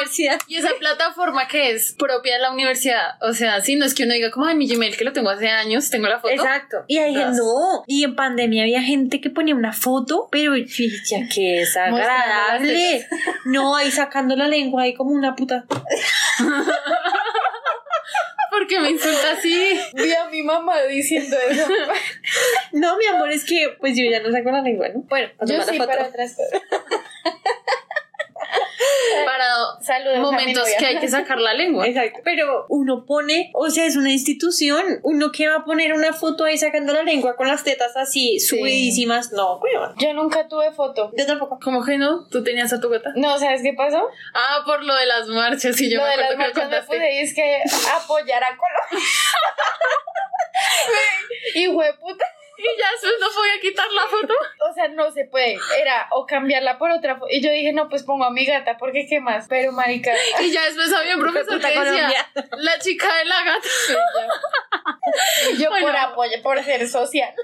[0.49, 4.05] y esa plataforma que es propia de la universidad o sea sí no es que
[4.05, 6.79] uno diga como ay mi Gmail que lo tengo hace años tengo la foto Exacto.
[6.89, 7.37] Y ahí Tras.
[7.37, 7.83] no.
[7.87, 13.07] Y en pandemia había gente que ponía una foto, pero fíjate que es agradable.
[13.47, 15.65] No, ahí sacando la lengua ahí como una puta.
[18.65, 21.69] porque me insulta así Vi a mi mamá diciendo eso.
[22.73, 25.01] No, mi amor, es que pues yo ya no saco la lengua, ¿no?
[25.03, 25.87] Bueno, yo sí foto.
[25.87, 26.63] para otras cosas.
[29.25, 29.45] para
[29.81, 32.21] Saludos a mi momentos que hay que sacar la lengua Exacto.
[32.25, 35.01] Pero uno pone, o sea, es una institución.
[35.03, 38.41] Uno que va a poner una foto ahí sacando la lengua con las tetas así
[38.41, 39.33] subidísimas.
[39.33, 39.95] No, weón.
[39.99, 41.11] Yo nunca tuve foto.
[41.17, 41.59] Yo tampoco.
[41.63, 42.27] ¿Cómo que no?
[42.29, 43.13] ¿Tú tenías a tu gata?
[43.17, 44.09] No, ¿sabes qué pasó?
[44.35, 46.69] Ah, por lo de las marchas, y yo Lo me de las acuerdo que lo
[46.71, 47.63] marchas me puse y es que
[47.95, 49.09] apoyar a Colombia.
[51.55, 52.25] y puta.
[52.65, 54.35] Y ya después no podía quitar la foto.
[54.71, 55.59] O sea, no se puede.
[55.79, 57.19] Era o cambiarla por otra.
[57.31, 59.47] Y yo dije, no, pues pongo a mi gata, porque qué más.
[59.49, 60.13] Pero, marica.
[60.41, 62.31] Y ya después había un profesor que decía, Colombia.
[62.57, 63.69] la chica de la gata.
[65.59, 65.87] Yo Bueno.
[65.87, 67.35] por apoyo, por ser social.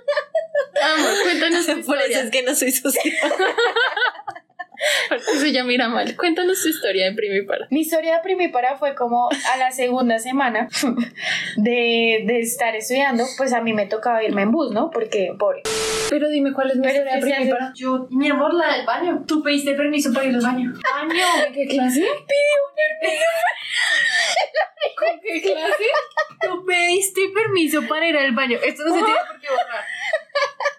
[0.83, 3.05] Amor, cuéntanos tu Por eso es que no soy social.
[5.35, 6.16] Eso ya mira mal.
[6.16, 7.66] Cuéntanos tu historia de primipara.
[7.71, 10.69] Mi historia de primípara fue como a la segunda semana
[11.57, 14.90] de, de estar estudiando, pues a mí me tocaba irme en bus, ¿no?
[14.90, 15.62] Porque, pobre.
[16.09, 17.73] Pero dime cuál es mi historia de primipara.
[17.75, 19.25] Yo, mi amor, la del baño.
[19.27, 20.73] Tú pediste permiso para ir al baño.
[20.73, 21.25] ¿Baño?
[21.47, 22.05] ¿En qué clase?
[24.97, 25.85] ¿Con qué clase?
[26.40, 28.59] Tú pediste permiso para ir al baño.
[28.64, 29.85] Esto no se tiene por qué borrar.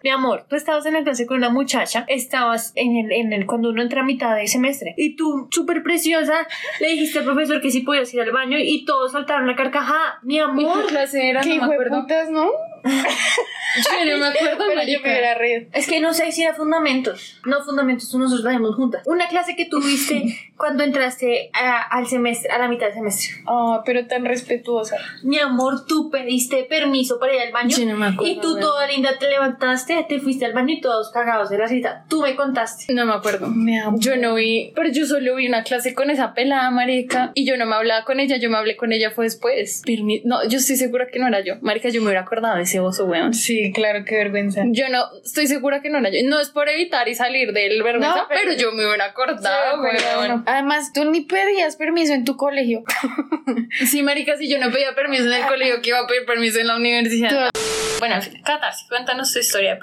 [0.04, 3.46] Mi amor, tú estabas en la clase con una muchacha, estabas en el, en el,
[3.46, 6.48] cuando uno entra a mitad de semestre, y tú, súper preciosa,
[6.80, 10.20] le dijiste al profesor que sí podías ir al baño y todos saltaron la carcajada.
[10.24, 11.42] Mi ¿Mi amor, clase era?
[11.42, 12.02] ¿Qué No hijo me de acuerdo.
[12.02, 12.50] putas, no?
[14.06, 15.70] Yo no me acuerdo, Pero yo me hubiera reído.
[15.72, 17.40] es que no sé si era fundamentos.
[17.46, 19.02] No, fundamentos, tú nosotros la vemos juntas.
[19.06, 20.24] Una clase que tuviste
[20.58, 23.30] cuando entraste a- al semestre, a la mitad del semestre.
[23.48, 24.98] Ah, pero tan respetuosa.
[25.24, 27.70] Mi amor, tú pediste permiso para ir al baño.
[27.78, 30.82] Yo no me acuerdo, Y tú, toda linda, te levantaste, te fuiste al baño y
[30.82, 32.06] todos cagados de la cita.
[32.10, 32.94] Tú me contaste.
[32.94, 33.48] No me acuerdo.
[33.48, 33.98] Me amo.
[34.00, 37.58] Yo no vi, pero yo solo vi una clase con esa pelada marica y yo
[37.58, 39.82] no me hablaba con ella, yo me hablé con ella fue después.
[39.86, 41.56] Permi- no, yo estoy segura que no era yo.
[41.62, 43.34] Marica, yo me hubiera acordado de ese oso, weón.
[43.34, 43.72] Sí.
[43.74, 44.64] Claro, qué vergüenza.
[44.68, 46.20] Yo no, estoy segura que no era yo.
[46.26, 49.76] No es por evitar y salir del vergüenza, No, pero- pero, yo me hubiera acordado,
[49.76, 50.18] Sí, weón.
[50.18, 50.44] bueno.
[50.46, 52.84] Además, tú ni pedías permiso en tu colegio.
[53.86, 56.60] Sí, marica, si yo no pedía permiso en el colegio, que iba a pedir permiso
[56.60, 57.50] en la universidad.
[58.00, 59.78] Bueno, en fin, Catarsis, cuéntanos tu historia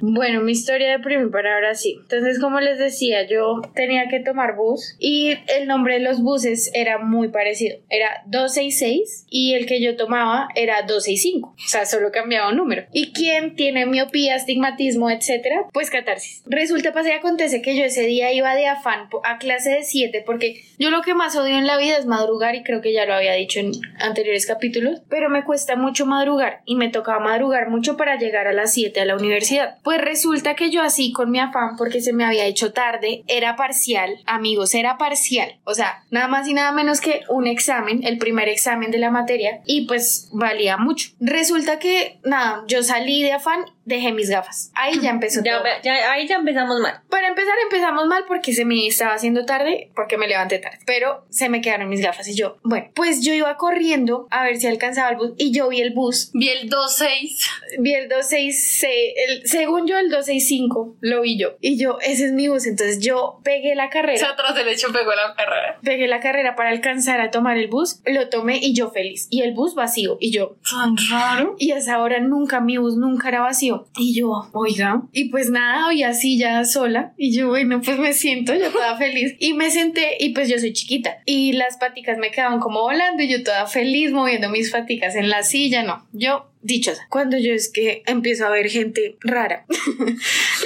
[0.00, 1.96] Bueno, mi historia de primero ahora sí.
[2.00, 6.70] Entonces, como les decía, yo tenía que tomar bus y el nombre de los buses
[6.74, 7.76] era muy parecido.
[7.88, 11.54] Era 266 y el que yo tomaba era 265.
[11.56, 12.84] O sea, solo cambiaba un número.
[12.92, 15.66] ¿Y quién tiene miopía, astigmatismo, etcétera?
[15.72, 16.42] Pues catarsis.
[16.46, 20.22] Resulta, pasa y acontece que yo ese día iba de afán a clase de 7
[20.24, 23.06] porque yo lo que más odio en la vida es madrugar y creo que ya
[23.06, 27.70] lo había dicho en anteriores capítulos, pero me cuesta mucho madrugar y me tocaba madrugar
[27.70, 29.43] mucho para llegar a las 7 a la universidad.
[29.82, 33.56] Pues resulta que yo así con mi afán porque se me había hecho tarde, era
[33.56, 38.18] parcial, amigos, era parcial, o sea, nada más y nada menos que un examen, el
[38.18, 41.10] primer examen de la materia y pues valía mucho.
[41.20, 44.70] Resulta que nada, yo salí de afán, dejé mis gafas.
[44.74, 45.64] Ahí ya empezó Ya, todo.
[45.82, 47.02] ya- ahí ya empezamos mal.
[47.10, 51.26] Para empezar, empezamos mal porque se me estaba haciendo tarde, porque me levanté tarde, pero
[51.30, 54.66] se me quedaron mis gafas y yo, bueno, pues yo iba corriendo a ver si
[54.66, 57.46] alcanzaba el bus y yo vi el bus, Vi el 2-6.
[57.78, 58.84] vi el 266,
[59.28, 63.00] el, según yo el 265, lo vi yo y yo, ese es mi bus, entonces
[63.00, 64.18] yo pegué la O carrera.
[64.18, 65.78] sea, atrás del hecho pegó la carrera.
[65.82, 69.26] Pegué la carrera para alcanzar a tomar el bus, lo tomé y yo feliz.
[69.30, 70.16] Y el bus vacío.
[70.20, 71.56] Y yo, Tan raro.
[71.58, 73.86] y a esa hora nunca, mi bus nunca era vacío.
[73.96, 77.12] Y yo, oiga, y pues nada, y así ya sola.
[77.16, 79.36] Y yo, bueno, pues me siento, yo toda feliz.
[79.38, 81.18] Y me senté, y pues yo soy chiquita.
[81.26, 85.28] Y las paticas me quedaban como volando, y yo toda feliz moviendo mis paticas en
[85.28, 85.82] la silla.
[85.82, 87.06] No, yo dichosa.
[87.10, 89.66] Cuando yo es que empiezo a ver gente rara.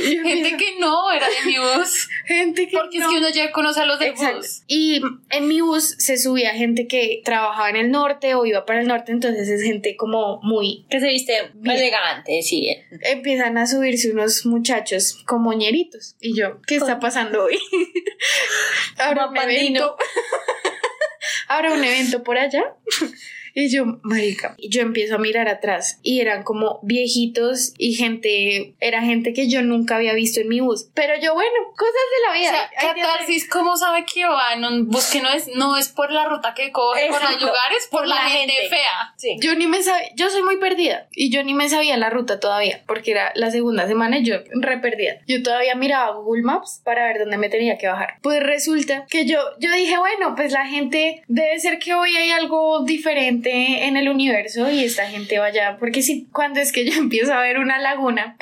[0.01, 2.09] Gente que no era de mi bus.
[2.27, 3.07] gente que Porque no.
[3.07, 4.39] es que uno ya conoce a los de Exacto.
[4.39, 4.63] bus.
[4.69, 8.81] Y en mi bus se subía gente que trabajaba en el norte o iba para
[8.81, 10.87] el norte, entonces es gente como muy...
[10.89, 11.77] Que se viste Bien.
[11.77, 12.69] elegante, sí.
[13.03, 16.17] Empiezan a subirse unos muchachos como ñeritos.
[16.21, 17.59] Y yo, ¿qué está pasando hoy?
[18.99, 19.97] Habrá un evento.
[21.49, 22.63] Habrá un evento por allá.
[23.61, 29.03] Y yo, marica, yo empiezo a mirar atrás y eran como viejitos y gente, era
[29.03, 30.89] gente que yo nunca había visto en mi bus.
[30.95, 32.51] Pero yo, bueno, cosas de la O vida.
[32.51, 35.77] sea, que hacer- Catarsis, ¿cómo sabe que va en un bus que no es, no
[35.77, 37.47] es por la ruta que coge, por los Exacto.
[37.47, 38.55] lugares, por, Por la, la gente.
[38.71, 39.13] fea?
[39.17, 39.37] Sí.
[39.41, 42.39] Yo ni me sabía, yo soy muy perdida y yo ni me sabía la ruta
[42.39, 45.19] todavía porque era la segunda semana y yo re perdida.
[45.27, 48.19] Yo todavía miraba Google Maps para ver dónde me tenía que bajar.
[48.23, 52.31] Pues resulta que yo, yo dije, bueno, pues la gente debe ser que hoy hay
[52.31, 56.93] algo diferente en el universo y esta gente vaya, porque si cuando es que yo
[56.99, 58.37] empiezo a ver una laguna,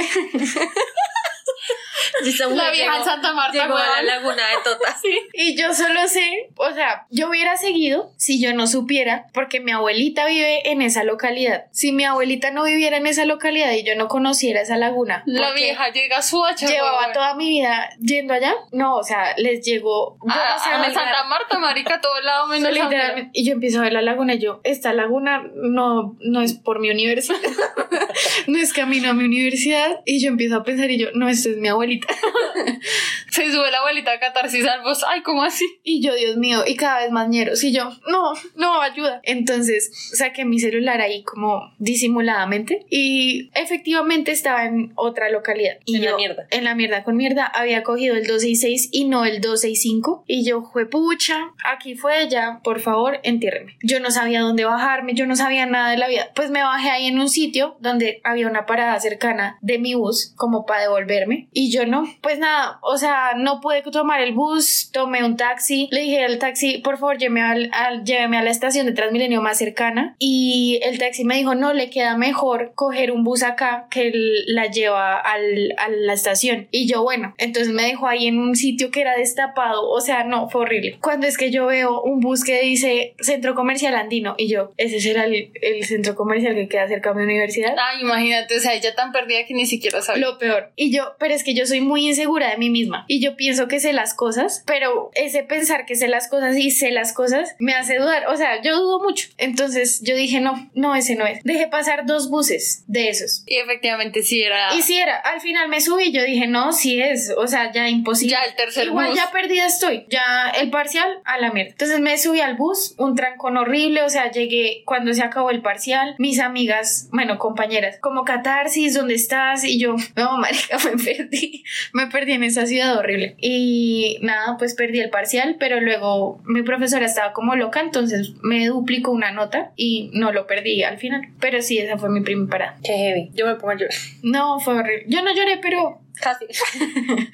[2.25, 4.97] La vieja llegó- en Santa Marta, Llegó a la laguna de Tota.
[5.35, 9.73] Y yo solo sé, o sea, yo hubiera seguido si yo no supiera, porque mi
[9.73, 11.67] abuelita vive en esa localidad.
[11.73, 15.53] Si mi abuelita no viviera en esa localidad y yo no conociera esa laguna, La
[15.53, 16.67] vieja llega a su hacha.
[16.67, 20.19] llevaba toda mi vida yendo allá, no, o sea, les llegó.
[20.25, 23.31] Yo a, no sé a dónde- Santa Marta, marica, todo lado menos literalmente.
[23.35, 26.81] Y yo empiezo a ver la laguna y yo, esta laguna no, no es por
[26.81, 27.39] mi universidad,
[28.47, 30.01] no es camino a mi universidad.
[30.05, 32.06] Y yo empiezo a pensar y yo, no, esta es mi abuelita.
[33.31, 35.05] Se sube la abuelita a Catarsis al bus.
[35.07, 35.65] Ay, ¿cómo así?
[35.83, 37.63] Y yo, Dios mío, y cada vez más ñeros.
[37.65, 39.21] Y yo, no, no, ayuda.
[39.25, 45.77] Entonces saqué mi celular ahí como disimuladamente y efectivamente estaba en otra localidad.
[45.85, 46.47] Y En la mierda.
[46.51, 47.47] En la mierda con mierda.
[47.47, 50.25] Había cogido el 266 y no el 265.
[50.27, 53.77] Y yo, fue pucha, aquí fue ya, por favor, entiérreme.
[53.83, 56.31] Yo no sabía dónde bajarme, yo no sabía nada de la vida.
[56.35, 60.33] Pues me bajé ahí en un sitio donde había una parada cercana de mi bus
[60.37, 61.49] como para devolverme.
[61.53, 65.89] Y yo no, pues nada, o sea, no pude tomar el bus, tomé un taxi,
[65.93, 69.43] le dije al taxi, por favor, lléveme, al, al- lléveme a la estación de Transmilenio
[69.43, 70.17] más cercana.
[70.19, 74.11] Y el taxi me dijo, no, le queda mejor coger un bus acá que
[74.47, 76.69] la lleva al, a la estación.
[76.71, 80.25] Y yo, bueno, entonces me dejó ahí en un sitio que era destapado, o sea,
[80.25, 80.99] no, fue horrible.
[81.01, 85.01] Cuando es que yo veo un bus que dice Centro Comercial Andino, y yo, ese
[85.01, 87.75] será el, el centro comercial que queda cerca de mi universidad.
[87.79, 90.21] Ay, imagínate, o sea, ella tan perdida que ni siquiera sabe.
[90.21, 90.73] Lo peor.
[90.77, 93.05] Y yo, pero es que yo soy muy insegura de mí misma.
[93.09, 96.71] Y yo pienso que sé las cosas, pero ese pensar que sé las cosas y
[96.71, 98.27] sé las cosas me hace dudar.
[98.29, 99.29] O sea, yo dudo mucho.
[99.39, 101.43] Entonces yo dije, no, no, ese no es.
[101.45, 103.43] Dejé pasar dos buses de esos.
[103.47, 104.75] Y efectivamente sí era.
[104.75, 107.89] Y si era, al final me subí, yo dije, no, sí es, o sea, ya
[107.89, 108.33] imposible.
[108.33, 109.17] Ya el tercer Igual bus.
[109.17, 111.73] ya perdida estoy, ya el parcial a la mierda.
[111.73, 115.63] Entonces me subí al bus, un trancón horrible, o sea, llegué cuando se acabó el
[115.63, 119.65] parcial, mis amigas, bueno, compañeras, como catarsis, ¿dónde estás?
[119.65, 123.37] Y yo, no, marica, me perdí, me perdí en esa ciudad horrible.
[123.41, 128.67] Y nada, pues perdí el parcial, pero luego mi profesora estaba como loca, entonces me
[128.67, 131.23] duplicó una nota y no lo perdí al final.
[131.41, 132.79] Pero sí, esa fue mi primera parada.
[132.83, 133.31] Qué heavy.
[133.35, 133.95] Yo me pongo a llorar.
[134.23, 135.05] No, fue horrible.
[135.09, 136.47] Yo no lloré, pero Casi.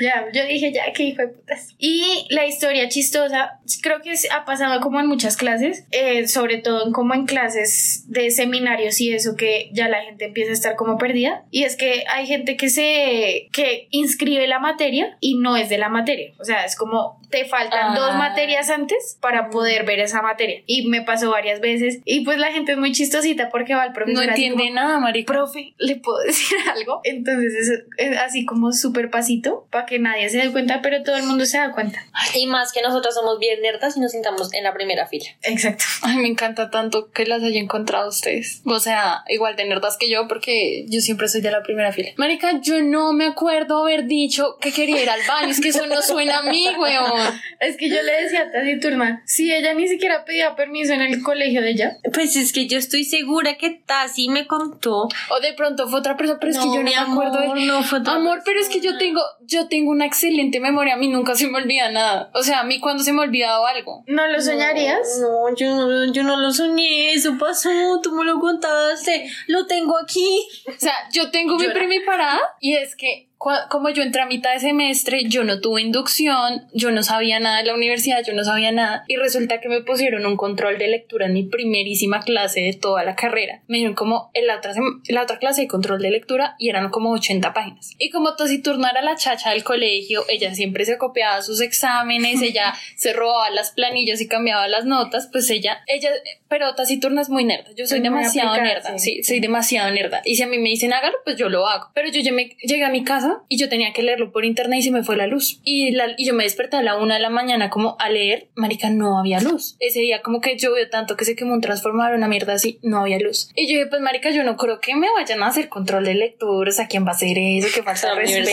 [0.00, 1.74] ya, yo dije ya, qué hijo de putas.
[1.78, 6.86] Y la historia chistosa, creo que ha pasado como en muchas clases, eh, sobre todo
[6.86, 10.76] en como en clases de seminarios y eso, que ya la gente empieza a estar
[10.76, 11.44] como perdida.
[11.50, 15.78] Y es que hay gente que se, que inscribe la materia y no es de
[15.78, 16.32] la materia.
[16.38, 17.94] O sea, es como te faltan Ah.
[17.94, 20.62] dos materias antes para poder ver esa materia.
[20.66, 22.00] Y me pasó varias veces.
[22.04, 24.24] Y pues la gente es muy chistosita porque va al profesor.
[24.24, 25.32] No entiende como, nada, marica.
[25.32, 27.00] profe, ¿le puedo decir algo?
[27.04, 31.16] Entonces es, es así como súper pasito para que nadie se dé cuenta, pero todo
[31.16, 32.00] el mundo se da cuenta.
[32.34, 35.26] Y más que nosotras somos bien nerdas y nos sentamos en la primera fila.
[35.42, 35.84] Exacto.
[36.02, 38.62] Ay, me encanta tanto que las haya encontrado ustedes.
[38.64, 42.10] O sea, igual de nerdas que yo, porque yo siempre soy de la primera fila.
[42.16, 45.48] Marica, yo no me acuerdo haber dicho que quería ir al baño.
[45.48, 47.17] Es que eso no suena a mí, weón.
[47.60, 51.22] Es que yo le decía a Taciturna, si ella ni siquiera pedía permiso en el
[51.22, 51.96] colegio de ella.
[52.12, 55.08] Pues es que yo estoy segura que Tasi me contó.
[55.30, 57.66] O de pronto fue otra persona, pero es que yo no me acuerdo de...
[57.66, 60.94] no fue otra Amor, pero es que yo tengo, yo tengo una excelente memoria.
[60.94, 62.30] A mí nunca se me olvida nada.
[62.34, 64.04] O sea, a mí cuando se me ha olvidado algo.
[64.06, 65.20] ¿No lo soñarías?
[65.20, 70.46] No, yo, yo no lo soñé, eso pasó, tú me lo contaste, lo tengo aquí.
[70.68, 71.74] O sea, yo tengo mi Llora.
[71.74, 73.28] primera parada y es que
[73.70, 77.58] como yo entré a mitad de semestre, yo no tuve inducción, yo no sabía nada
[77.58, 80.88] de la universidad, yo no sabía nada y resulta que me pusieron un control de
[80.88, 83.62] lectura en mi primerísima clase de toda la carrera.
[83.68, 84.72] Me dieron como en la otra,
[85.08, 87.92] la otra clase de control de lectura y eran como 80 páginas.
[87.98, 92.74] Y como Taciturna era la chacha del colegio, ella siempre se copiaba sus exámenes, ella
[92.96, 96.10] se robaba las planillas y cambiaba las notas, pues ella, ella,
[96.48, 99.16] pero Taciturna es muy nerda, yo soy Es demasiado nerda, sí.
[99.16, 100.22] sí, soy demasiado nerda.
[100.24, 101.90] Y si a mí me dicen hágalo, pues yo lo hago.
[101.94, 104.80] Pero yo ya me- llegué a mi casa y yo tenía que leerlo por internet
[104.80, 105.60] y se me fue la luz.
[105.64, 108.48] Y, la, y yo me desperté a la una de la mañana como a leer,
[108.54, 109.76] marica, no había luz.
[109.80, 113.00] Ese día como que llovió tanto que se quemó un transformador, una mierda así, no
[113.00, 113.50] había luz.
[113.54, 116.14] Y yo dije, pues marica, yo no creo que me vayan a hacer control de
[116.14, 117.68] lecturas, ¿a quién va a hacer eso?
[117.74, 118.48] Que falta respeto.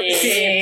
[0.00, 0.60] que- que-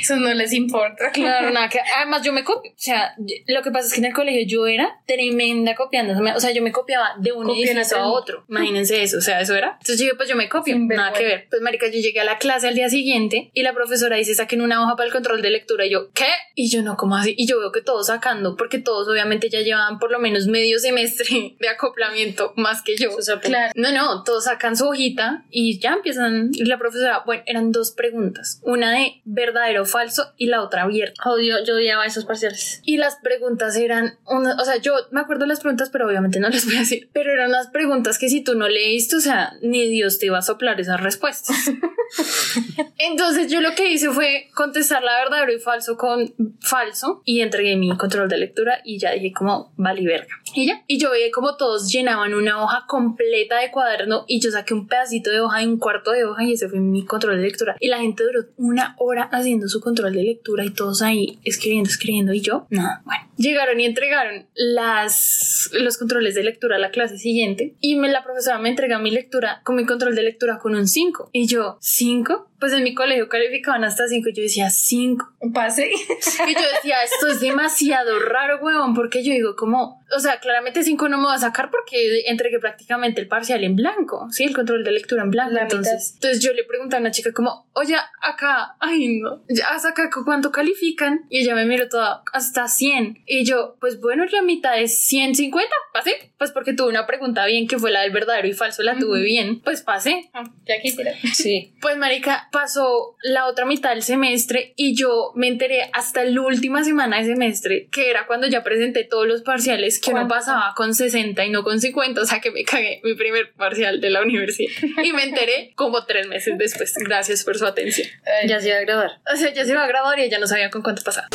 [0.00, 1.10] Eso no les importa.
[1.12, 1.78] Claro, nada que.
[1.96, 2.70] Además, yo me copio.
[2.72, 3.14] O sea,
[3.46, 6.14] lo que pasa es que en el colegio yo era tremenda copiando.
[6.34, 8.44] O sea, yo me copiaba de un Copia en edificio a otro.
[8.48, 9.18] Imagínense eso.
[9.18, 9.72] O sea, eso era.
[9.80, 10.74] Entonces yo dije, pues yo me copio.
[10.74, 11.46] Sin nada que ver.
[11.50, 14.60] Pues, marica, yo llegué a la clase al día siguiente y la profesora dice, saquen
[14.60, 15.86] una hoja para el control de lectura.
[15.86, 16.26] Y yo, ¿qué?
[16.54, 17.34] Y yo, no, ¿cómo así?
[17.36, 20.78] Y yo veo que todos sacando, porque todos obviamente ya llevaban por lo menos medio
[20.78, 23.10] semestre de acoplamiento más que yo.
[23.42, 23.72] Claro.
[23.76, 26.50] No, no, todos sacan su hojita y ya empiezan.
[26.52, 28.60] y La profesora, bueno, eran dos preguntas.
[28.62, 31.30] Una de verdadero o falso y la otra abierta.
[31.30, 32.80] Odio, yo odiaba esos parciales.
[32.84, 36.40] Y las preguntas eran, una, o sea, yo me acuerdo de las preguntas, pero obviamente
[36.40, 37.08] no les voy a decir.
[37.12, 40.38] Pero eran unas preguntas que si tú no leíste, o sea, ni Dios te iba
[40.38, 41.56] a soplar esas respuestas.
[42.98, 47.76] Entonces yo lo que hice fue contestar la verdadero y falso con falso y entregué
[47.76, 50.34] mi control de lectura y ya dije como vale verga.
[50.54, 50.70] Y.
[50.86, 54.86] Y yo veía como todos llenaban una hoja completa de cuaderno y yo saqué un
[54.86, 57.76] pedacito de hoja y un cuarto de hoja y ese fue mi control de lectura.
[57.80, 61.90] Y la gente duró una hora haciendo su control de lectura y todos ahí escribiendo,
[61.90, 63.24] escribiendo y yo, nada, bueno.
[63.36, 68.22] Llegaron y entregaron las, los controles de lectura a la clase siguiente y me, la
[68.22, 71.30] profesora me entrega mi lectura con mi control de lectura con un 5.
[71.32, 72.46] Y yo, ¿5?
[72.60, 75.34] Pues en mi colegio calificaban hasta 5 y yo decía 5.
[75.52, 75.90] Pase.
[76.46, 80.82] Y yo decía, esto es demasiado raro, huevón, porque yo digo, como, o sea, claramente
[80.82, 84.44] 5 no me va a sacar porque entregué prácticamente el parcial en blanco, ¿sí?
[84.44, 85.54] El control de lectura en blanco.
[85.54, 89.68] La entonces, entonces yo le pregunté a una chica como, oye, acá, ay no, ya
[89.68, 91.26] hasta acá cuánto califican.
[91.30, 93.22] Y ella me miró toda, hasta 100.
[93.26, 96.32] Y yo, pues bueno, la mitad es 150, pasé.
[96.38, 99.22] Pues porque tuve una pregunta bien que fue la del verdadero y falso, la tuve
[99.22, 100.30] bien, pues pasé.
[100.66, 101.12] ya quisiera.
[101.32, 101.72] Sí.
[101.84, 106.84] Pues, marica, pasó la otra mitad del semestre y yo me enteré hasta la última
[106.84, 110.34] semana de semestre, que era cuando ya presenté todos los parciales, que uno ¿Cuánto?
[110.36, 114.00] pasaba con 60 y no con 50, o sea que me cagué mi primer parcial
[114.00, 114.70] de la universidad.
[115.02, 116.94] Y me enteré como tres meses después.
[116.96, 118.06] Gracias por su atención.
[118.46, 119.10] Ya se iba a graduar.
[119.32, 121.26] O sea, ya se iba a graduar y ella no sabía con cuánto pasaba.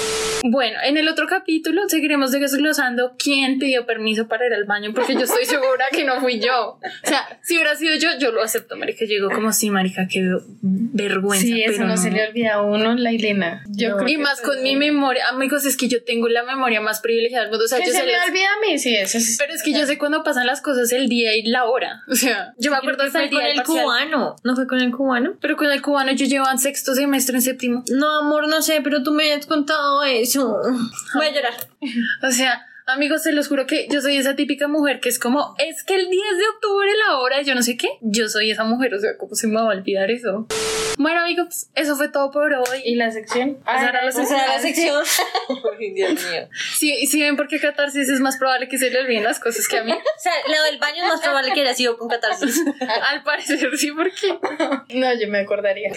[0.44, 5.16] Bueno, en el otro capítulo seguiremos desglosando quién pidió permiso para ir al baño, porque
[5.16, 6.80] yo estoy segura que no fui yo.
[7.04, 9.04] O sea, si hubiera sido yo, yo lo acepto, marica.
[9.04, 10.22] Llegó como, sí, marica, qué
[11.10, 11.46] vergüenza.
[11.46, 13.64] Sí, eso pero no, se le olvida a uno, la Elena.
[13.70, 14.64] Yo creo Y que más con sí.
[14.64, 17.66] mi memoria, amigos, es que yo tengo la memoria más privilegiada del mundo.
[17.66, 19.36] O sea, Que yo se sé me las- olvida a mí, sí, eso es.
[19.38, 22.04] Pero es que yo sé cuándo pasan las cosas el día y la hora.
[22.08, 23.84] O sea, yo me acuerdo hasta fue el día con el parcial.
[23.84, 24.36] cubano.
[24.44, 25.34] ¿No fue con el cubano?
[25.42, 27.84] Pero con el cubano yo llevaba en sexto semestre en séptimo.
[27.90, 30.58] No, amor, no sé, pero tú me has contado eso.
[31.16, 31.54] Voy a llorar.
[32.28, 35.56] O sea, Amigos, se los juro que yo soy esa típica mujer que es como,
[35.60, 37.88] es que el 10 de octubre la hora, y yo no sé qué.
[38.02, 40.48] Yo soy esa mujer, o sea, ¿cómo se me va a olvidar eso?
[40.98, 42.82] Bueno, amigos, eso fue todo por hoy.
[42.84, 43.60] ¿Y la sección?
[43.62, 45.04] Esa era la Esa era la sección.
[45.96, 46.50] Dios mío.
[46.76, 49.68] Si, si ven por qué catarsis es más probable que se le olviden las cosas
[49.68, 49.94] que a mí.
[50.20, 52.62] O sea, lo del baño es más probable que haya sido con catarsis.
[53.10, 54.38] Al parecer sí, porque
[54.96, 55.92] No, yo me acordaría.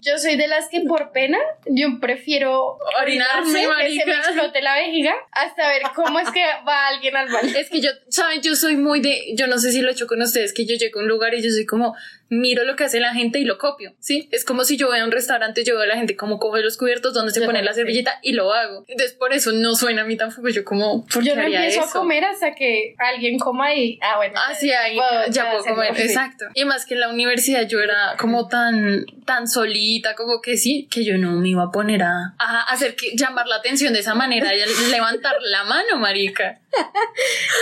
[0.00, 4.62] Yo soy de las que por pena, yo prefiero Orinarme, orinarse, que se me explote
[4.62, 7.52] la vejiga, hasta ver cómo es que va alguien al baño.
[7.56, 8.40] es que yo, ¿saben?
[8.42, 10.76] Yo soy muy de, yo no sé si lo he hecho con ustedes, que yo
[10.76, 11.94] llego a un lugar y yo soy como,
[12.30, 14.28] miro lo que hace la gente y lo copio, ¿sí?
[14.32, 16.62] Es como si yo voy a un restaurante, yo veo a la gente como coge
[16.62, 18.84] los cubiertos, donde se Yo pone la servilleta y lo hago.
[18.88, 21.88] Entonces por eso no suena a mí tampoco, yo como, ¿por Yo no empiezo eso?
[21.90, 24.34] a comer hasta que alguien coma y, ah, bueno.
[24.36, 26.02] Ah, sí, ahí puedo- ya puedo comer, sí.
[26.02, 26.44] exacto.
[26.54, 30.88] Y más que en la universidad yo era como tan, tan solita, como que sí,
[30.90, 33.98] que yo no me iba a poner a, a hacer que llamar la atención de
[34.00, 36.60] esa manera y a levantar la mano, marica.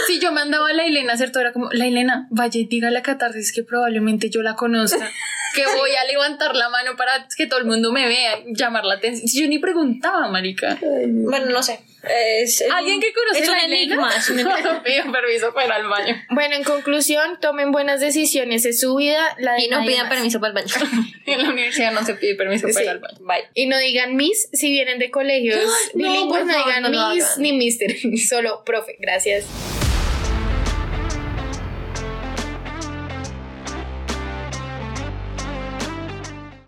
[0.07, 2.65] Si yo mandaba a la Elena a hacer todo, era como, la Elena, vaya y
[2.65, 5.11] dígale a Catarsis que probablemente yo la conozca,
[5.55, 8.95] que voy a levantar la mano para que todo el mundo me vea, llamar la
[8.95, 9.29] atención.
[9.29, 10.79] Si yo ni preguntaba, marica.
[10.81, 11.81] Bueno, no sé.
[12.09, 14.11] Es, es ¿Alguien un- que conoce es un enigma.
[14.17, 14.83] Es un enigma.
[14.83, 16.17] Pido permiso para ir al baño.
[16.31, 20.15] Bueno, en conclusión, tomen buenas decisiones, es su vida, la de Y no pidan más.
[20.15, 20.75] permiso para el baño.
[21.27, 23.19] En la universidad no se pide permiso para ir al baño.
[23.21, 23.45] Bye.
[23.55, 25.59] Y no digan Miss si vienen de colegios
[25.95, 27.43] no, bilingües, no, digan no lo Miss hagan.
[27.43, 27.95] ni Mister,
[28.29, 29.45] solo profe, gracias.